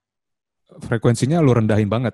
[0.84, 2.12] frekuensinya lu rendahin banget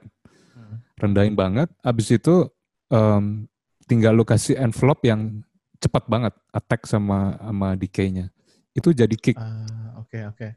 [0.55, 0.79] Hmm.
[0.95, 2.47] rendahin banget abis itu
[2.87, 3.51] em,
[3.87, 5.43] tinggal lu kasih envelope yang
[5.83, 8.31] cepat banget attack sama sama decay-nya
[8.75, 10.49] itu jadi kick Ah, Oke oke.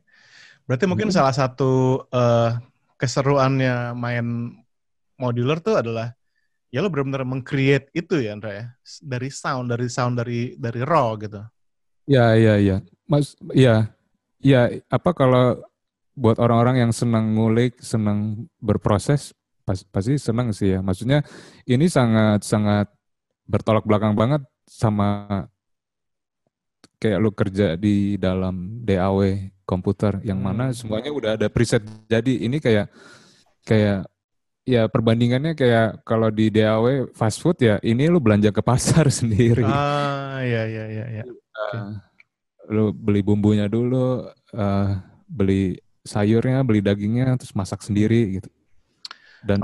[0.63, 2.49] Berarti mungkin Mungkin- salah satu eh,
[2.95, 4.55] keseruannya main
[5.19, 6.15] modular tuh adalah
[6.71, 8.65] ya lo benar-benar meng-create itu ya Andra ya.
[9.03, 11.43] Dari sound dari sound dari dari raw gitu.
[12.03, 12.77] ya ya ya.
[13.07, 13.87] Mas ya
[14.43, 15.63] ya apa kalau
[16.15, 19.31] buat orang-orang yang senang ngulik senang berproses
[19.63, 20.79] pas- pasti senang sih ya.
[20.83, 21.23] Maksudnya
[21.63, 22.87] ini sangat sangat
[23.47, 25.47] bertolak belakang banget sama
[27.03, 29.19] kayak lu kerja di dalam DAW
[29.67, 30.75] komputer yang mana Hmm.
[30.75, 31.83] semuanya udah ada preset.
[32.07, 32.87] Jadi ini kayak
[33.67, 34.07] kayak
[34.63, 39.67] ya perbandingannya kayak kalau di DAW fast food ya ini lu belanja ke pasar sendiri.
[39.67, 41.23] Ah ya ya ya ya.
[41.53, 41.91] Uh,
[42.71, 44.23] lu beli bumbunya dulu
[44.55, 44.89] uh,
[45.27, 45.75] beli
[46.07, 48.47] sayurnya beli dagingnya terus masak sendiri gitu.
[49.43, 49.59] Dan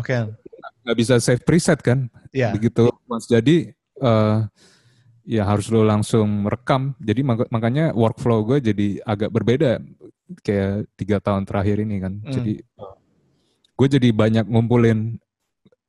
[0.84, 2.12] nggak bisa save preset kan?
[2.36, 2.52] Ya.
[2.52, 3.24] begitu mas.
[3.28, 4.38] Jadi eh,
[5.30, 9.78] ya harus lo langsung merekam jadi mak- makanya workflow gue jadi agak berbeda
[10.42, 12.34] kayak tiga tahun terakhir ini kan Hmm.
[12.34, 12.54] jadi
[13.76, 15.22] gue jadi banyak ngumpulin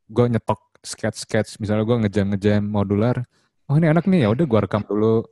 [0.06, 3.24] gue nyetok sketch sketch misalnya gue ngejam ngejam modular
[3.64, 5.24] oh ini enak nih ya udah gue rekam dulu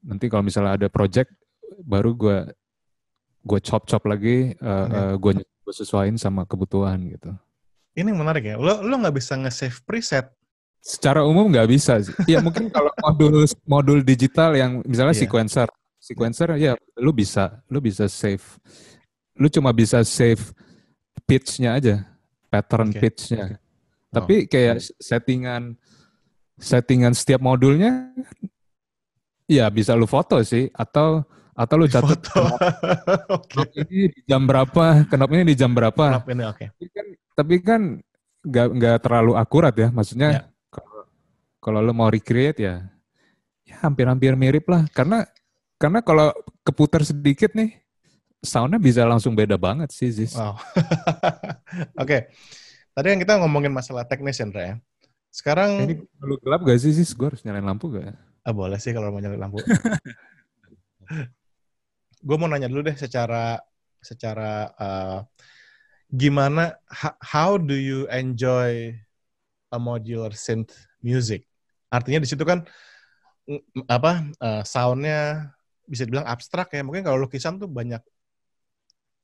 [0.00, 1.32] nanti kalau misalnya ada project
[1.80, 2.38] baru gue
[3.40, 5.00] gue chop chop lagi Oke.
[5.18, 7.32] gue gue sesuaiin sama kebutuhan gitu
[7.90, 8.54] Ini menarik ya.
[8.54, 10.30] Lo lo nggak bisa nge-save preset.
[10.78, 12.14] Secara umum nggak bisa sih.
[12.24, 15.22] Ya mungkin kalau modul modul digital yang misalnya Iya.
[15.26, 18.44] sequencer, sequencer ya lu bisa, lu bisa save.
[19.36, 20.40] Lu cuma bisa save
[21.28, 21.94] pitch-nya aja,
[22.48, 22.98] pattern Oke.
[23.04, 23.58] pitch-nya.
[23.58, 24.22] Oh.
[24.22, 25.76] Tapi kayak settingan
[26.58, 28.10] settingan setiap modulnya
[29.46, 32.22] ya bisa lu foto sih atau atau lu catat
[33.50, 36.04] knop ini di jam berapa, knop ini di jam berapa.
[36.22, 36.64] Knop ini oke.
[36.70, 37.80] Tapi kan tapi kan
[38.46, 39.88] nggak nggak terlalu akurat ya Ya.
[39.90, 40.57] maksudnya kalau
[41.58, 42.86] kalau lo mau recreate ya
[43.68, 45.28] ya hampir-hampir mirip lah karena
[45.78, 46.34] karena kalau
[46.66, 47.78] keputar sedikit nih
[48.42, 50.34] soundnya bisa langsung beda banget sih Ziz.
[50.34, 50.58] Wow.
[52.02, 52.30] Oke.
[52.94, 54.74] Tadi yang kita ngomongin masalah teknis ya, Ndra ya.
[55.30, 57.14] Sekarang Ini perlu gelap gak sih Ziz?
[57.14, 58.14] Gue harus nyalain lampu gak?
[58.48, 59.60] ah, boleh sih kalau mau nyalain lampu.
[62.26, 63.62] gue mau nanya dulu deh secara
[64.02, 65.18] secara uh,
[66.10, 66.74] gimana
[67.22, 68.90] how do you enjoy
[69.70, 71.47] a modular synth music?
[71.88, 72.64] Artinya di situ kan
[73.88, 75.52] apa uh, soundnya
[75.88, 76.84] bisa dibilang abstrak ya.
[76.84, 78.00] Mungkin kalau lukisan tuh banyak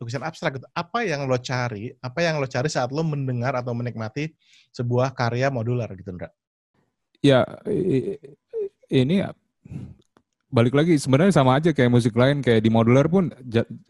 [0.01, 0.69] lukisan abstrak gitu.
[0.73, 1.93] Apa yang lo cari?
[2.01, 4.33] Apa yang lo cari saat lo mendengar atau menikmati
[4.73, 6.29] sebuah karya modular gitu, Ndra?
[7.25, 7.41] Ya
[8.93, 9.33] ini ya,
[10.53, 13.33] balik lagi sebenarnya sama aja kayak musik lain kayak di modular pun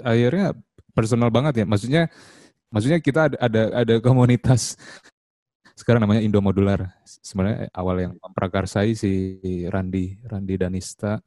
[0.03, 0.55] akhirnya
[0.95, 1.67] personal banget ya.
[1.67, 2.03] Maksudnya
[2.71, 4.79] maksudnya kita ada ada, ada komunitas
[5.75, 6.95] sekarang namanya Indo Modular.
[7.05, 9.13] Sebenarnya awal yang memprakarsai si
[9.67, 11.19] Randi Randi Danista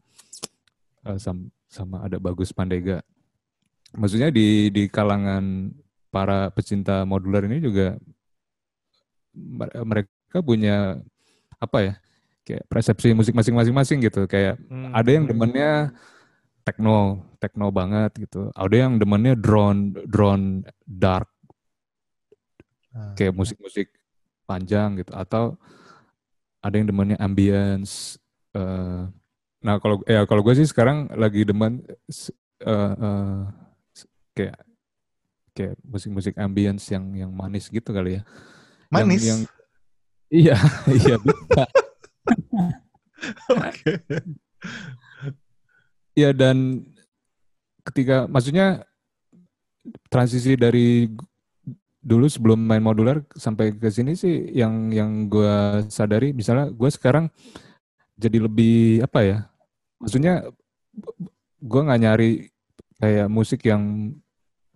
[1.04, 3.04] eh, sam- sama ada Bagus Pandega.
[3.92, 5.72] Maksudnya di di kalangan
[6.08, 8.00] para pecinta modular ini juga
[9.36, 10.98] mer- mereka punya
[11.58, 11.94] apa ya
[12.44, 14.96] kayak persepsi musik masing-masing gitu kayak Hmm.
[14.96, 15.92] ada yang demennya
[16.64, 21.28] techno techno banget gitu ada yang demennya drone drone dark
[22.96, 23.14] Ah.
[23.14, 23.92] kayak musik-musik
[24.48, 25.60] panjang gitu atau
[26.58, 28.16] ada yang demennya ambience
[28.52, 29.04] eh,
[29.58, 33.44] nah kalau ya kalau gue sih sekarang lagi demen eh,
[33.94, 34.58] s- kayak
[35.52, 38.24] kayak musik-musik ambience yang yang manis gitu kali ya
[38.88, 39.22] Yang- Manis.
[39.22, 39.42] yang,
[40.30, 40.56] iya
[40.98, 41.64] iya bisa.
[43.50, 43.92] Oke.
[46.14, 46.88] Ya dan
[47.84, 48.86] ketika maksudnya
[50.08, 51.12] transisi dari
[52.08, 57.28] dulu sebelum main modular sampai ke sini sih yang yang gue sadari misalnya gue sekarang
[58.16, 59.38] jadi lebih apa ya
[60.00, 60.48] maksudnya
[61.60, 62.32] gue nggak nyari
[62.96, 64.16] kayak musik yang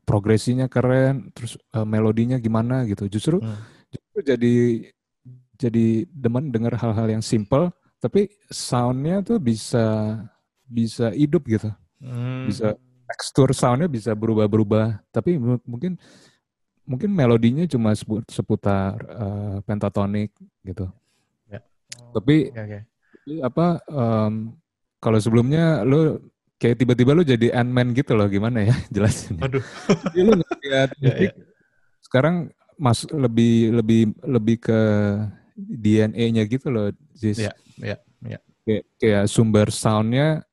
[0.04, 3.56] progresinya keren terus eh, melodinya gimana gitu justru Hmm.
[3.88, 4.56] justru jadi
[5.56, 7.72] jadi demen denger hal-hal yang simple
[8.02, 10.20] tapi soundnya tuh bisa
[10.68, 11.72] bisa hidup gitu
[12.02, 12.50] Hmm.
[12.50, 12.76] bisa
[13.08, 15.96] tekstur soundnya bisa berubah-berubah tapi mu- mungkin
[16.92, 20.92] mungkin melodinya cuma sepu- seputar eh, pentatonik gitu
[21.48, 21.64] Ya.
[22.12, 22.80] tapi Oke, oke.
[22.84, 24.34] tapi apa em,
[25.00, 26.20] kalau sebelumnya lo
[26.56, 29.40] kayak tiba-tiba lu jadi Ant-Man gitu loh gimana ya jelasin.
[29.40, 29.64] Aduh.
[30.12, 31.32] Jadi lu ngeliat Ya, musik
[32.02, 32.36] sekarang
[32.76, 34.80] mas lebih lebih lebih ke
[35.56, 37.38] DNA-nya gitu loh, Jis.
[37.40, 38.40] Iya, iya, iya.
[38.62, 40.46] Kayak, kayak sumber soundnya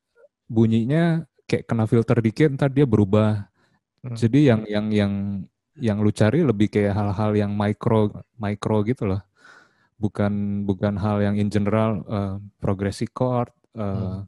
[0.48, 3.48] bunyinya kayak kena filter dikit ntar dia berubah.
[4.00, 4.16] Hmm.
[4.16, 5.12] Jadi yang yang yang
[5.78, 9.22] yang lu cari lebih kayak hal-hal yang micro micro gitu loh.
[9.98, 14.22] Bukan bukan hal yang in general eh, progressive chord, eh, Hmm.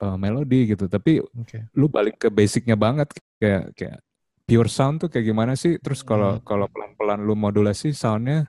[0.00, 0.84] eh, melodi gitu.
[0.88, 1.68] Tapi Oke.
[1.72, 3.08] lu balik ke basicnya banget
[3.40, 3.98] kayak kayak
[4.44, 5.80] pure sound tuh kayak gimana sih?
[5.80, 6.44] Terus kalau Hmm.
[6.44, 8.44] kalau pelan-pelan lu modulasi soundnya,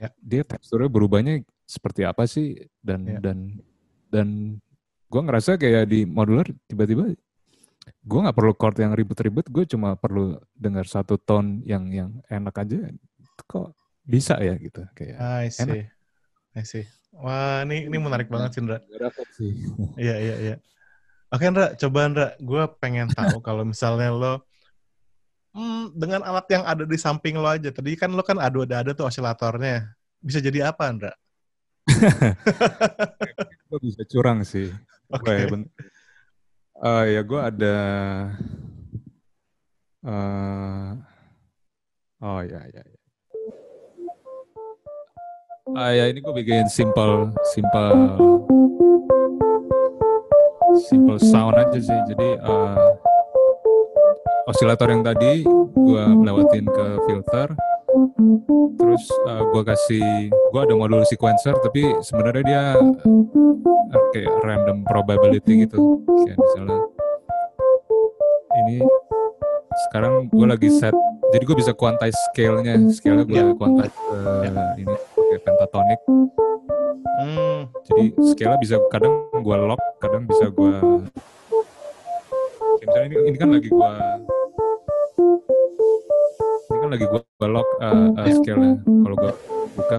[0.00, 0.08] Ya.
[0.20, 2.56] dia teksturnya berubahnya seperti apa sih?
[2.80, 3.18] Dan Ya.
[3.20, 3.38] dan
[4.08, 4.28] dan
[5.10, 7.12] gue ngerasa kayak di modular tiba-tiba
[8.04, 12.54] gue nggak perlu chord yang ribet-ribet, gue cuma perlu dengar satu tone yang yang enak
[12.60, 12.92] aja.
[13.48, 13.72] Kok
[14.04, 15.16] bisa ya gitu kayak.
[15.16, 15.88] I see.
[16.54, 16.84] I see.
[17.16, 18.78] Wah, ini ini menarik banget sih, Indra.
[19.98, 20.56] Iya, iya, iya.
[21.32, 24.34] Oke, Indra, coba Indra, gue pengen tahu kalau misalnya lo
[25.56, 27.72] hmm, dengan alat yang ada di samping lo aja.
[27.72, 29.96] Tadi kan lo kan ada ada ada tuh osilatornya.
[30.20, 31.12] Bisa jadi apa, Indra?
[33.70, 34.68] Gue bisa curang sih.
[35.14, 35.32] Oke.
[35.32, 35.46] Ya,
[36.84, 37.76] Eh, ya gue ada
[40.04, 40.92] eh
[42.20, 43.00] oh ya ya ya.
[45.72, 48.20] Ah ya ini gue bikin simple simple
[50.84, 52.00] simple sound aja sih.
[52.12, 52.88] Jadi eh,
[54.44, 55.40] osilator yang tadi
[55.72, 57.48] gue lewatin ke filter,
[58.78, 62.64] terus eh, gue kasih gue ada modul sequencer tapi sebenarnya dia
[63.90, 66.78] eh, kayak random probability gitu kayak misalnya
[68.64, 68.86] ini
[69.90, 70.94] sekarang gue lagi set
[71.34, 72.78] jadi gue bisa quantize scale-nya.
[72.94, 73.50] Scale-nya gue Ya.
[73.58, 74.18] quantize ke
[74.78, 76.00] ini pakai pentatonic.
[77.18, 77.60] Hmm,
[77.90, 80.74] jadi scale-nya bisa kadang gue lock kadang bisa gue
[82.84, 83.90] misalnya ini, ini kan lagi gue
[86.84, 89.32] kan lagi gue lock uh, uh, scale-nya kalau gue
[89.72, 89.98] buka.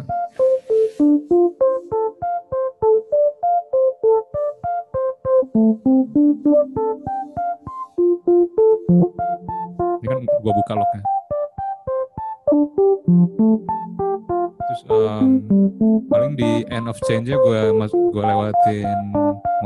[9.98, 11.04] Ini kan gue buka locknya.
[14.62, 15.42] Terus um,
[16.06, 19.10] paling di end of change-nya gue mas gue lewatin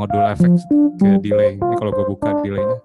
[0.00, 0.64] modul effects
[0.96, 1.60] kayak delay.
[1.60, 2.80] Ini kalau gue buka delaynya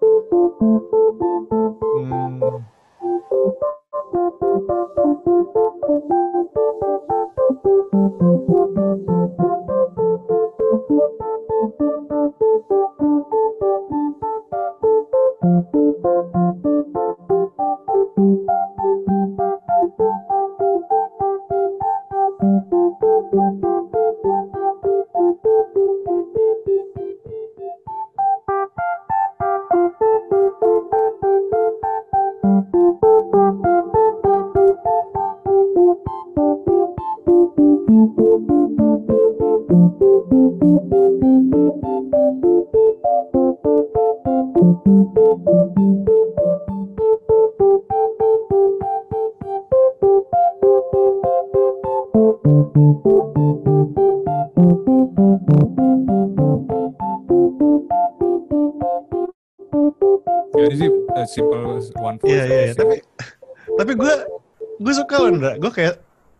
[65.58, 65.95] Gue kayak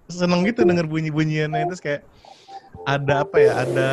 [0.06, 2.06] seneng gitu denger bunyi-bunyiannya terus kayak
[2.86, 3.52] ada apa ya?
[3.66, 3.90] Ada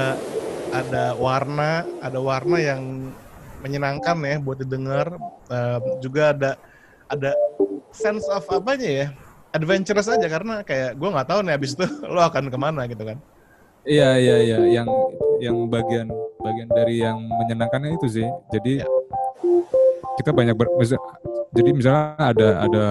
[0.72, 2.80] ada warna, ada warna yang
[3.60, 5.12] menyenangkan ya buat didengar.
[5.48, 6.50] Em, juga ada
[7.08, 7.30] ada
[7.92, 9.06] sense of apanya ya?
[9.52, 13.04] Adventurous aja karena kayak gue nggak tahu nih abis itu lo akan ke mana gitu
[13.04, 13.20] kan?
[13.84, 14.88] Iya iya iya yang
[15.42, 16.08] yang bagian
[16.40, 18.28] bagian dari yang menyenangkannya itu sih.
[18.48, 18.88] Jadi Ya.
[20.16, 21.02] kita banyak ber, misal-
[21.52, 22.84] jadi misalnya ada ada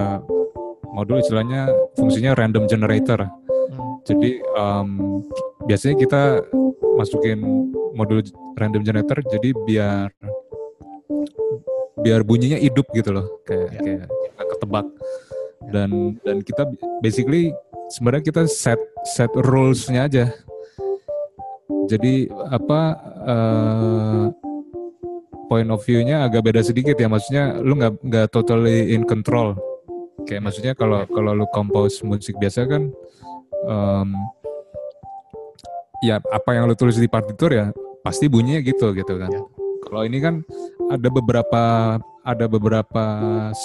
[0.92, 3.26] modul istilahnya fungsinya random generator.
[3.28, 4.04] Hmm.
[4.04, 4.90] Jadi em,
[5.66, 6.22] biasanya kita
[7.00, 7.40] masukin
[7.96, 8.24] modul
[8.56, 10.10] random generator jadi biar
[12.02, 13.80] biar bunyinya hidup gitu loh kayak Ya.
[13.84, 14.88] kayak nggak ketebak
[15.70, 15.90] dan
[16.26, 16.64] dan kita
[17.04, 17.54] basically
[17.94, 20.26] sebenarnya kita set set rules-nya aja
[21.86, 22.82] jadi apa
[23.28, 24.24] eh,
[25.52, 29.54] point of view-nya agak beda sedikit ya maksudnya lu nggak nggak totally in control
[30.26, 32.90] kayak maksudnya kalau kalau lu compose musik biasa kan
[33.66, 34.10] em,
[36.02, 37.66] ya apa yang lu tulis di partitur ya
[38.02, 39.42] pasti bunyinya gitu gitu kan Ya.
[39.86, 40.36] kalau ini kan
[40.90, 41.64] ada beberapa
[42.22, 43.04] ada beberapa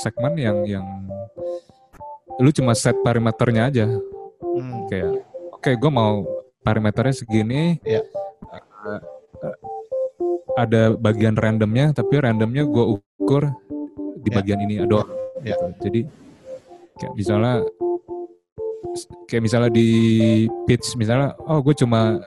[0.02, 0.86] segmen yang yang
[2.36, 3.86] lu cuma set parameternya aja
[4.56, 4.88] Hmm.
[4.88, 5.20] kayak
[5.52, 6.24] oke gue mau
[6.60, 7.76] parameternya segini.
[7.84, 9.00] Eh, eh,
[10.56, 13.52] ada bagian randomnya tapi randomnya gue ukur
[14.16, 14.34] di Ya.
[14.34, 15.04] bagian ini ada
[15.44, 15.52] Ya.
[15.52, 15.66] gitu.
[15.84, 16.00] jadi
[16.96, 17.54] kayak misalnya
[19.28, 19.88] kayak misalnya di
[20.64, 22.20] pitch misalnya oh gue cuma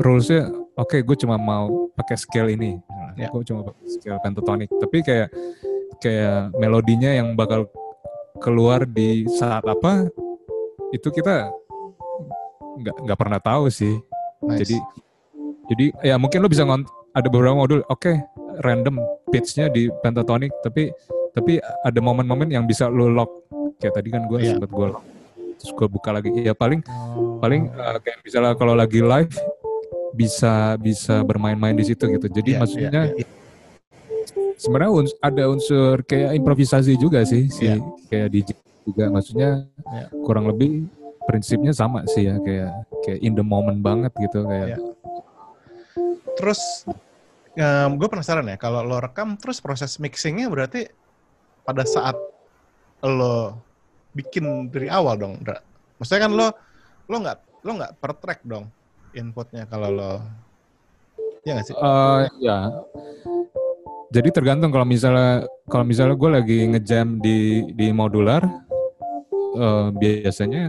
[0.00, 2.80] rulesnya oke gue cuma mau pakai scale ini
[3.12, 3.28] Ya.
[3.28, 5.28] gue cuma pakai scale pentatonic tapi kayak
[6.00, 7.68] kayak melodinya yang bakal
[8.40, 10.08] keluar di saat apa
[10.96, 11.52] itu kita
[12.80, 14.00] nggak nggak pernah tahu sih
[14.40, 14.64] Nice.
[14.64, 14.76] jadi
[15.68, 18.16] jadi ya mungkin lo bisa ngon ada beberapa modul oke
[18.64, 18.96] random
[19.28, 20.88] pitch-nya di pentatonic tapi
[21.32, 23.30] tapi ada momen-momen yang bisa lo lock
[23.78, 24.50] kayak tadi kan gue Iya.
[24.54, 25.04] sempat gue lock
[25.56, 26.80] terus gue buka lagi ya paling
[27.38, 29.32] paling uh, kayak misalnya kalau lagi live
[30.12, 33.26] bisa bisa bermain-main di situ gitu jadi Iya, maksudnya iya, iya.
[34.56, 37.80] sebenarnya uns- ada unsur kayak improvisasi juga sih si Iya.
[38.06, 38.48] kayak DJ
[38.84, 39.50] juga maksudnya
[39.88, 40.06] Iya.
[40.20, 40.84] kurang lebih
[41.22, 42.70] prinsipnya sama sih ya kayak
[43.00, 44.78] kayak in the moment banget gitu kayak Iya.
[46.34, 46.60] Terus
[47.92, 50.88] gue penasaran ya kalau lo rekam terus proses mixingnya berarti
[51.62, 52.16] pada saat
[53.02, 53.58] lo
[54.12, 55.58] bikin dari awal dong, Ndra.
[55.98, 56.46] Maksudnya kan lo
[57.06, 58.66] lo nggak lo nggak per track dong
[59.12, 60.12] inputnya kalau lo
[61.42, 61.74] ya nggak sih?
[61.74, 62.58] Eh, ya.
[64.12, 67.38] Jadi tergantung kalau misalnya kalau misalnya gue lagi ngejam di
[67.72, 68.44] di modular,
[69.56, 70.68] eh, biasanya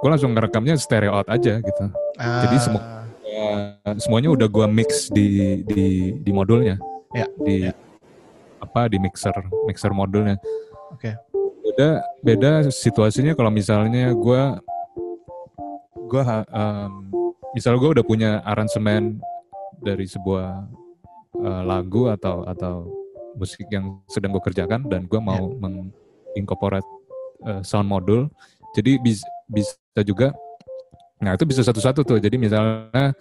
[0.00, 1.84] gue langsung ngerekamnya stereo out aja gitu.
[2.20, 2.86] jadi Ah, semua-
[3.30, 6.76] Eh, semuanya udah gue mix di di di modulnya.
[7.16, 7.72] Ya, Di ya.
[8.60, 9.34] Apa di mixer
[9.66, 10.36] mixer modulnya.
[10.92, 11.16] Oke.
[11.64, 14.42] Beda beda situasinya kalau misalnya gue
[16.10, 16.22] gue
[17.54, 19.18] misalnya gue udah punya aransemen
[19.80, 20.66] dari sebuah
[21.40, 22.86] eh, lagu atau atau
[23.34, 26.86] musik yang sedang gue kerjakan dan gue mau mengincorporate
[27.48, 28.28] eh, sound modul
[28.76, 30.34] jadi bis, bisa juga
[31.20, 33.16] nah itu bisa satu-satu tuh jadi misalnya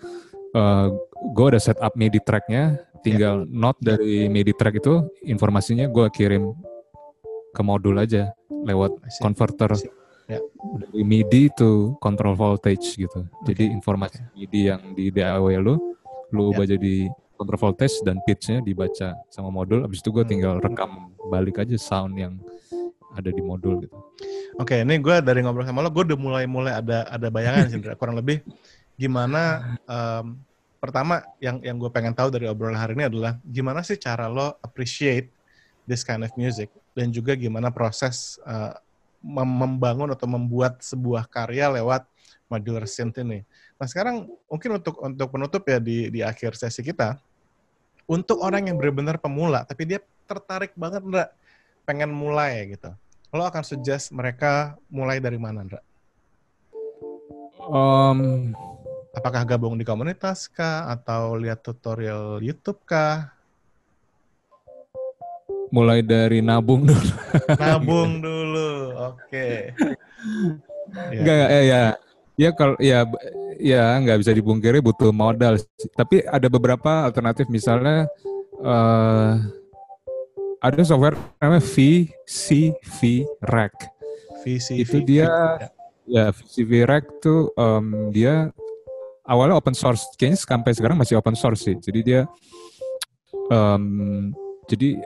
[0.54, 0.88] eh,
[1.36, 6.54] gue udah setup MIDI tracknya tinggal note dari MIDI track itu informasinya gue kirim
[7.50, 9.72] ke modul aja lewat converter.
[10.30, 10.38] Ya.
[10.78, 13.26] dari MIDI to control voltage gitu.
[13.50, 15.76] Jadi Oke, informasi MIDI yang di DAW lu,
[16.30, 16.50] lu Ya.
[16.54, 16.94] ubah jadi
[17.34, 19.82] control voltage dan pitch-nya dibaca sama modul.
[19.82, 20.30] Abis itu gue Hmm.
[20.30, 22.38] tinggal rekam balik aja sound yang
[23.18, 23.98] ada di modul gitu.
[24.62, 28.14] Oke, ini gue dari ngobrol sama lo, gue udah mulai-mulai ada ada bayangan sih, kurang
[28.14, 28.46] lebih
[28.94, 29.42] gimana
[29.90, 30.38] em,
[30.80, 34.56] pertama yang yang gue pengen tahu dari obrolan hari ini adalah gimana sih cara lo
[34.64, 35.30] appreciate
[35.84, 38.40] this kind of music dan juga gimana proses
[39.20, 42.08] mem- membangun atau membuat sebuah karya lewat
[42.48, 43.44] modular synth ini.
[43.76, 47.20] Nah sekarang mungkin untuk untuk penutup ya di di akhir sesi kita,
[48.08, 51.28] untuk orang yang benar-benar pemula tapi dia tertarik banget Ndra,
[51.84, 52.90] pengen mulai gitu
[53.30, 55.82] lo akan suggest mereka mulai dari mana, Ndra?
[57.70, 58.58] Um,
[59.10, 60.86] Apakah gabung di komunitas kah?
[60.90, 63.34] Atau lihat tutorial YouTube kah?
[65.70, 67.10] mulai dari nabung dulu.
[67.62, 68.70] Nabung dulu,
[69.14, 69.48] oke.
[70.90, 71.22] Ya.
[71.22, 71.84] Enggak, ya, ya.
[72.34, 73.00] Ya kalau ya
[73.62, 75.62] ya nggak bisa dipungkiri butuh modal.
[75.94, 78.10] Tapi ada beberapa alternatif misalnya
[78.58, 79.34] eh
[80.66, 83.78] ada software namanya VCV Rack.
[84.42, 84.82] VCV.
[84.82, 85.70] Itu dia Ya.
[86.10, 88.50] ya VCV Rack tuh em, dia
[89.30, 90.10] awalnya open source.
[90.18, 91.78] Kayaknya sampai sekarang masih open source sih.
[91.78, 92.22] Jadi dia
[93.54, 94.34] em,
[94.66, 94.98] jadi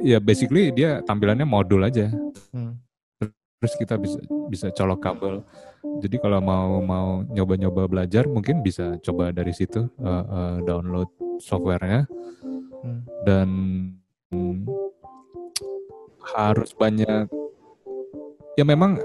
[0.00, 2.08] ya basically dia tampilannya modul aja
[2.52, 2.76] Hmm.
[3.56, 5.34] terus kita bisa bisa colok kabel.
[6.04, 11.08] Jadi kalau mau mau nyoba-nyoba belajar mungkin bisa coba dari situ eh, eh, download
[11.40, 12.04] softwarenya
[12.84, 13.00] Hmm.
[13.24, 13.48] dan
[14.32, 14.68] hmm,
[16.36, 17.26] harus banyak
[18.56, 19.00] ya memang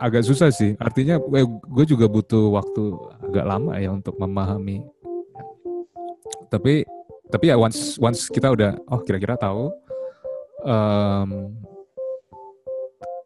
[0.00, 0.72] agak susah sih.
[0.80, 2.82] Artinya gue juga butuh waktu
[3.28, 4.80] agak lama ya untuk memahami.
[6.48, 6.88] Tapi
[7.30, 9.70] tapi ya once once kita udah oh kira-kira tahu
[10.66, 11.54] em,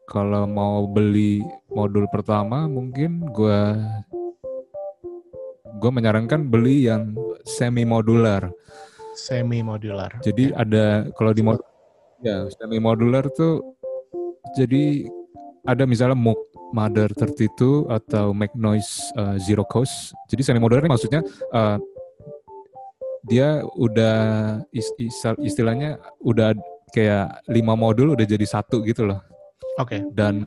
[0.05, 1.41] kalau mau beli
[1.73, 3.61] modul pertama mungkin gue
[5.81, 7.17] gue menyarankan beli yang
[7.47, 8.53] semi modular.
[9.15, 10.11] Semi modular.
[10.21, 11.63] Jadi ada kalau di mod
[12.21, 13.63] ya semi modular tuh
[14.53, 15.09] jadi
[15.65, 16.37] ada misalnya Moog
[16.71, 20.13] Mother 32 atau Make Noise uh, Zero Cost.
[20.29, 21.79] Jadi semi modular ini maksudnya uh,
[23.25, 24.17] dia udah
[24.71, 26.53] is- is- istilahnya udah
[26.93, 29.19] kayak lima modul udah jadi satu gitu loh
[29.81, 30.05] Oke.
[30.13, 30.45] dan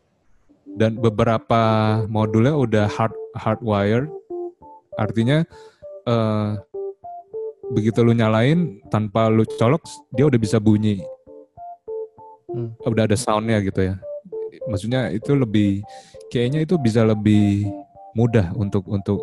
[0.78, 1.60] dan beberapa
[2.06, 4.08] modulnya udah hard hardwired
[4.96, 5.42] artinya
[6.06, 6.50] eh,
[7.74, 9.82] begitu lu nyalain tanpa lu colok
[10.14, 11.02] dia udah bisa bunyi
[12.48, 12.72] Hmm.
[12.88, 14.00] udah ada soundnya gitu ya
[14.68, 15.84] maksudnya itu lebih
[16.32, 17.68] kayaknya itu bisa lebih
[18.18, 19.20] mudah untuk untuk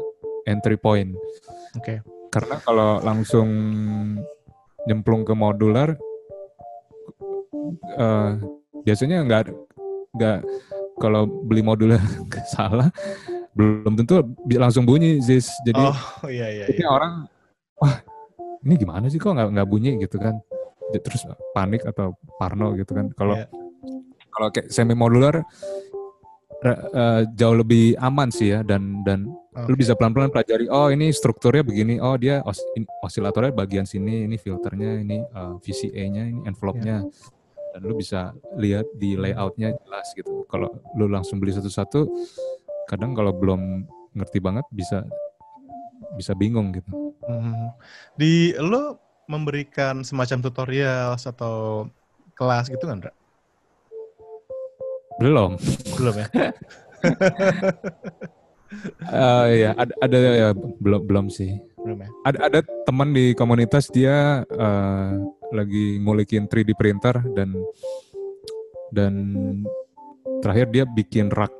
[0.46, 1.16] entry point
[1.78, 2.00] Oke.
[2.30, 3.48] Karena kalau langsung
[4.86, 5.94] nyemplung ke modular,
[7.98, 8.30] uh,
[8.82, 9.42] biasanya nggak
[10.14, 10.38] nggak
[11.02, 11.98] kalau beli modular
[12.54, 12.90] salah
[13.54, 14.22] belum tentu
[14.58, 15.50] langsung bunyi Zis.
[15.62, 16.88] Jadi oh, iya, iya, iya.
[16.90, 17.26] orang
[17.78, 18.02] wah
[18.66, 20.38] ini gimana sih kok nggak nggak bunyi gitu kan.
[20.94, 23.10] Terus panik atau parno gitu kan.
[23.14, 23.50] Kalau yeah.
[24.34, 25.46] Kalau kayak semi modular
[26.64, 29.68] uh, jauh lebih aman sih ya dan dan okay.
[29.68, 32.58] lu bisa pelan-pelan pelajari oh ini strukturnya begini oh dia os
[33.04, 37.72] osilatornya bagian sini ini filternya ini uh, eh, VCA-nya ini envelope-nya yeah.
[37.76, 42.08] dan lu bisa lihat di layoutnya jelas gitu kalau lu langsung beli satu-satu
[42.88, 45.02] kadang kalau belum ngerti banget bisa
[46.14, 46.90] bisa bingung gitu
[47.26, 47.74] hmm.
[48.14, 48.94] di lu
[49.26, 51.88] memberikan semacam tutorial atau
[52.36, 53.12] kelas gitu kan Ra?
[55.18, 55.54] Belum.
[55.98, 56.26] Belum ya.
[59.06, 61.54] uh, ya ada, ada ya belum belum sih.
[61.78, 62.08] Belum ya.
[62.26, 65.10] Ada ada teman di komunitas dia uh,
[65.54, 67.54] lagi ngulikin 3D printer dan
[68.90, 69.14] dan
[70.42, 71.52] terakhir dia bikin rak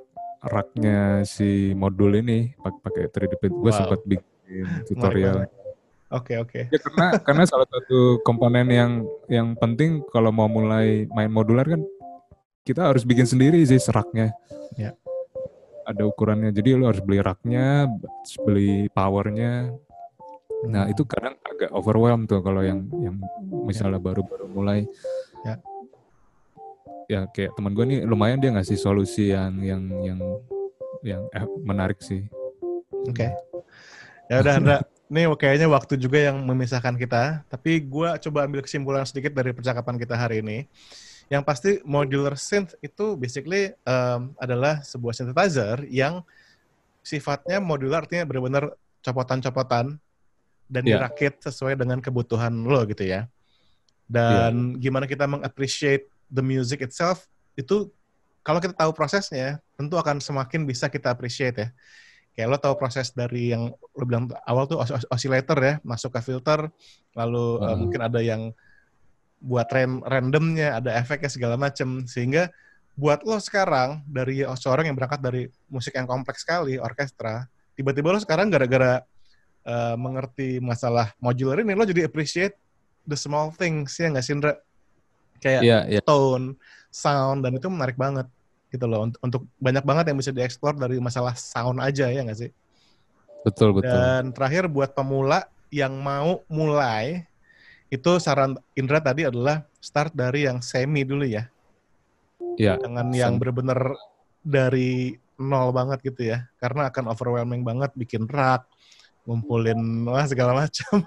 [0.44, 3.58] raknya si modul ini pakai 3D printer.
[3.60, 3.78] Gue wow.
[3.78, 5.46] sempat bikin tutorial.
[6.14, 6.50] Oke okay, oke.
[6.52, 6.62] Okay.
[6.70, 11.82] Ya karena karena salah satu komponen yang yang penting kalau mau mulai main modular kan
[12.64, 14.32] kita harus bikin sendiri sih seraknya.
[14.80, 14.96] Ya.
[15.84, 16.48] Ada ukurannya.
[16.48, 17.86] Jadi lo harus beli raknya,
[18.40, 19.68] beli powernya.
[20.64, 23.20] Nah itu kadang agak overwhelm tuh kalau yang yang
[23.68, 24.04] misalnya ya.
[24.08, 24.88] baru-baru mulai.
[25.44, 25.54] Ya.
[27.04, 30.20] Ya kayak teman gue nih lumayan dia ngasih solusi yang yang yang
[31.04, 32.24] yang eh, menarik sih.
[33.04, 33.28] Oke.
[33.28, 33.30] Okay.
[34.32, 34.76] Ya udah Andra,
[35.12, 37.44] ini kayaknya waktu juga yang memisahkan kita.
[37.44, 40.64] Tapi gue coba ambil kesimpulan sedikit dari percakapan kita hari ini.
[41.32, 46.20] Yang pasti modular synth itu basically um, adalah sebuah synthesizer yang
[47.00, 50.00] sifatnya modular artinya benar-benar copotan-copotan
[50.68, 51.00] dan yeah.
[51.00, 53.28] dirakit sesuai dengan kebutuhan lo gitu ya.
[54.04, 54.80] Dan yeah.
[54.80, 57.88] gimana kita mengappreciate the music itself itu
[58.44, 61.68] kalau kita tahu prosesnya tentu akan semakin bisa kita appreciate ya.
[62.34, 66.20] Kayak lo tahu proses dari yang lo bilang awal tuh os oscillator ya, masuk ke
[66.20, 66.66] filter,
[67.14, 67.72] lalu uh.
[67.72, 68.50] Uh, mungkin ada yang
[69.44, 72.48] buat ran randomnya, ada efeknya segala macam sehingga
[72.96, 77.44] buat lo sekarang dari seorang yang berangkat dari musik yang kompleks sekali, orkestra,
[77.76, 79.04] tiba-tiba lo sekarang gara-gara
[79.68, 82.56] uh, mengerti masalah modular ini lo jadi appreciate
[83.04, 84.56] the small things ya nggak sih Indra?
[85.44, 86.04] Kayak yeah, yeah.
[86.08, 86.56] tone,
[86.88, 88.24] sound dan itu menarik banget
[88.72, 92.40] gitu loh untuk, untuk banyak banget yang bisa dieksplor dari masalah sound aja ya nggak
[92.48, 92.50] sih?
[93.44, 93.92] Betul betul.
[93.92, 97.28] Dan terakhir buat pemula yang mau mulai
[97.92, 101.46] itu saran Indra tadi adalah start dari yang semi dulu ya.
[102.56, 102.78] Iya.
[102.80, 103.98] Jangan yang benar-benar
[104.40, 106.46] dari nol banget gitu ya.
[106.58, 108.66] Karena akan overwhelming banget bikin rak,
[109.26, 111.02] ngumpulin wah segala macam.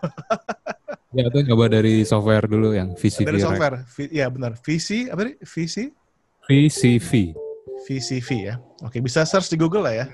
[1.18, 3.26] ya itu coba dari software dulu yang VCV.
[3.26, 3.76] Dari software,
[4.12, 4.60] ya benar.
[4.60, 5.38] VC apa sih?
[5.44, 5.76] VC?
[6.48, 7.12] VCV.
[7.88, 8.56] VCV ya.
[8.84, 10.08] Oke, bisa search di Google lah ya.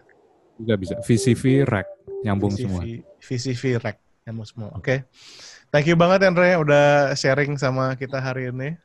[0.57, 0.95] Juga bisa.
[1.01, 1.87] VCV Rack
[2.21, 2.81] nyambung VCV, semua.
[3.21, 3.97] VCV Rack
[4.27, 4.69] nyambung semua.
[4.77, 4.81] Oke.
[4.81, 4.97] Okay.
[5.73, 8.77] Thank you banget Andre udah sharing sama kita hari ini.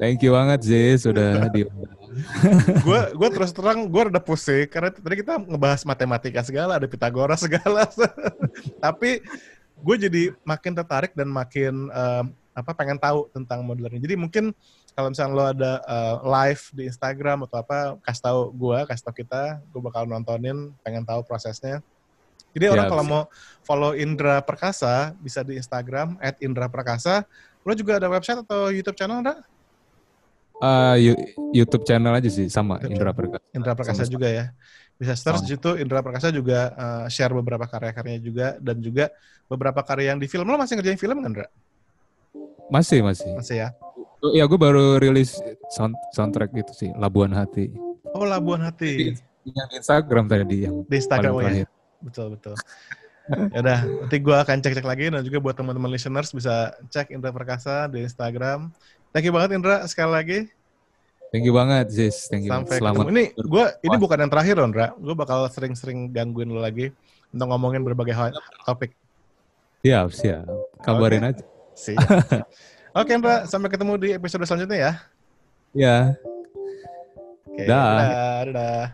[0.00, 1.68] Thank you banget Zee sudah di.
[2.80, 7.40] gue gue terus terang gue udah pusing karena tadi kita ngebahas matematika segala ada Pitagoras
[7.48, 7.88] segala
[8.84, 9.20] tapi
[9.80, 14.52] gue jadi makin tertarik dan makin um, apa pengen tahu tentang modular ini jadi mungkin
[14.92, 19.14] kalau misalnya lo ada uh, live di Instagram atau apa kasih tahu gue kasih tahu
[19.24, 21.80] kita gue bakal nontonin pengen tahu prosesnya
[22.52, 23.22] jadi orang kalau mau
[23.64, 27.24] follow Indra Perkasa bisa di Instagram @indra_perkasa.
[27.64, 29.40] Lo juga ada website atau YouTube channel, Indra?
[30.62, 30.94] Uh,
[31.50, 33.44] YouTube channel aja sih sama YouTube Indra Perkasa.
[33.56, 34.44] Indra Perkasa sama juga ya.
[35.00, 39.10] Bisa search di situ Indra Perkasa juga uh, share beberapa karya-karyanya juga dan juga
[39.48, 40.46] beberapa karya yang di film.
[40.46, 41.46] Lo masih ngerjain film kan, Indra?
[42.68, 43.32] Masih, masih.
[43.34, 43.68] Masih ya.
[44.36, 45.34] Ya, gue baru rilis
[45.74, 47.74] sound, soundtrack itu sih, Labuan Hati.
[48.14, 49.18] Oh, Labuan Hati.
[49.18, 51.66] Di, yang Instagram tadi yang di Instagram ya
[52.02, 52.58] betul betul.
[53.54, 57.30] ya udah, nanti gue akan cek-cek lagi dan juga buat teman-teman listeners bisa cek Indra
[57.30, 58.74] Perkasa di Instagram.
[59.14, 60.38] Thank you banget Indra sekali lagi.
[61.32, 62.28] Thank you banget, Sis.
[62.28, 62.52] Thank you.
[62.52, 63.08] Sampai Selamat.
[63.08, 63.16] Ketemu.
[63.16, 64.92] Ini gue ini bukan yang terakhir, Indra.
[65.00, 66.92] Gue bakal sering-sering gangguin lo lagi
[67.32, 68.36] untuk ngomongin berbagai hal,
[68.68, 68.92] topik.
[69.80, 70.44] Siap, siap.
[70.84, 71.32] Kabarin okay.
[71.32, 71.44] aja.
[71.72, 71.98] Siap.
[73.00, 73.48] Oke, okay, Indra.
[73.48, 74.92] Sampai ketemu di episode selanjutnya ya.
[75.72, 75.96] Ya.
[77.48, 78.44] Oke, okay, dadah.
[78.52, 78.84] dadah.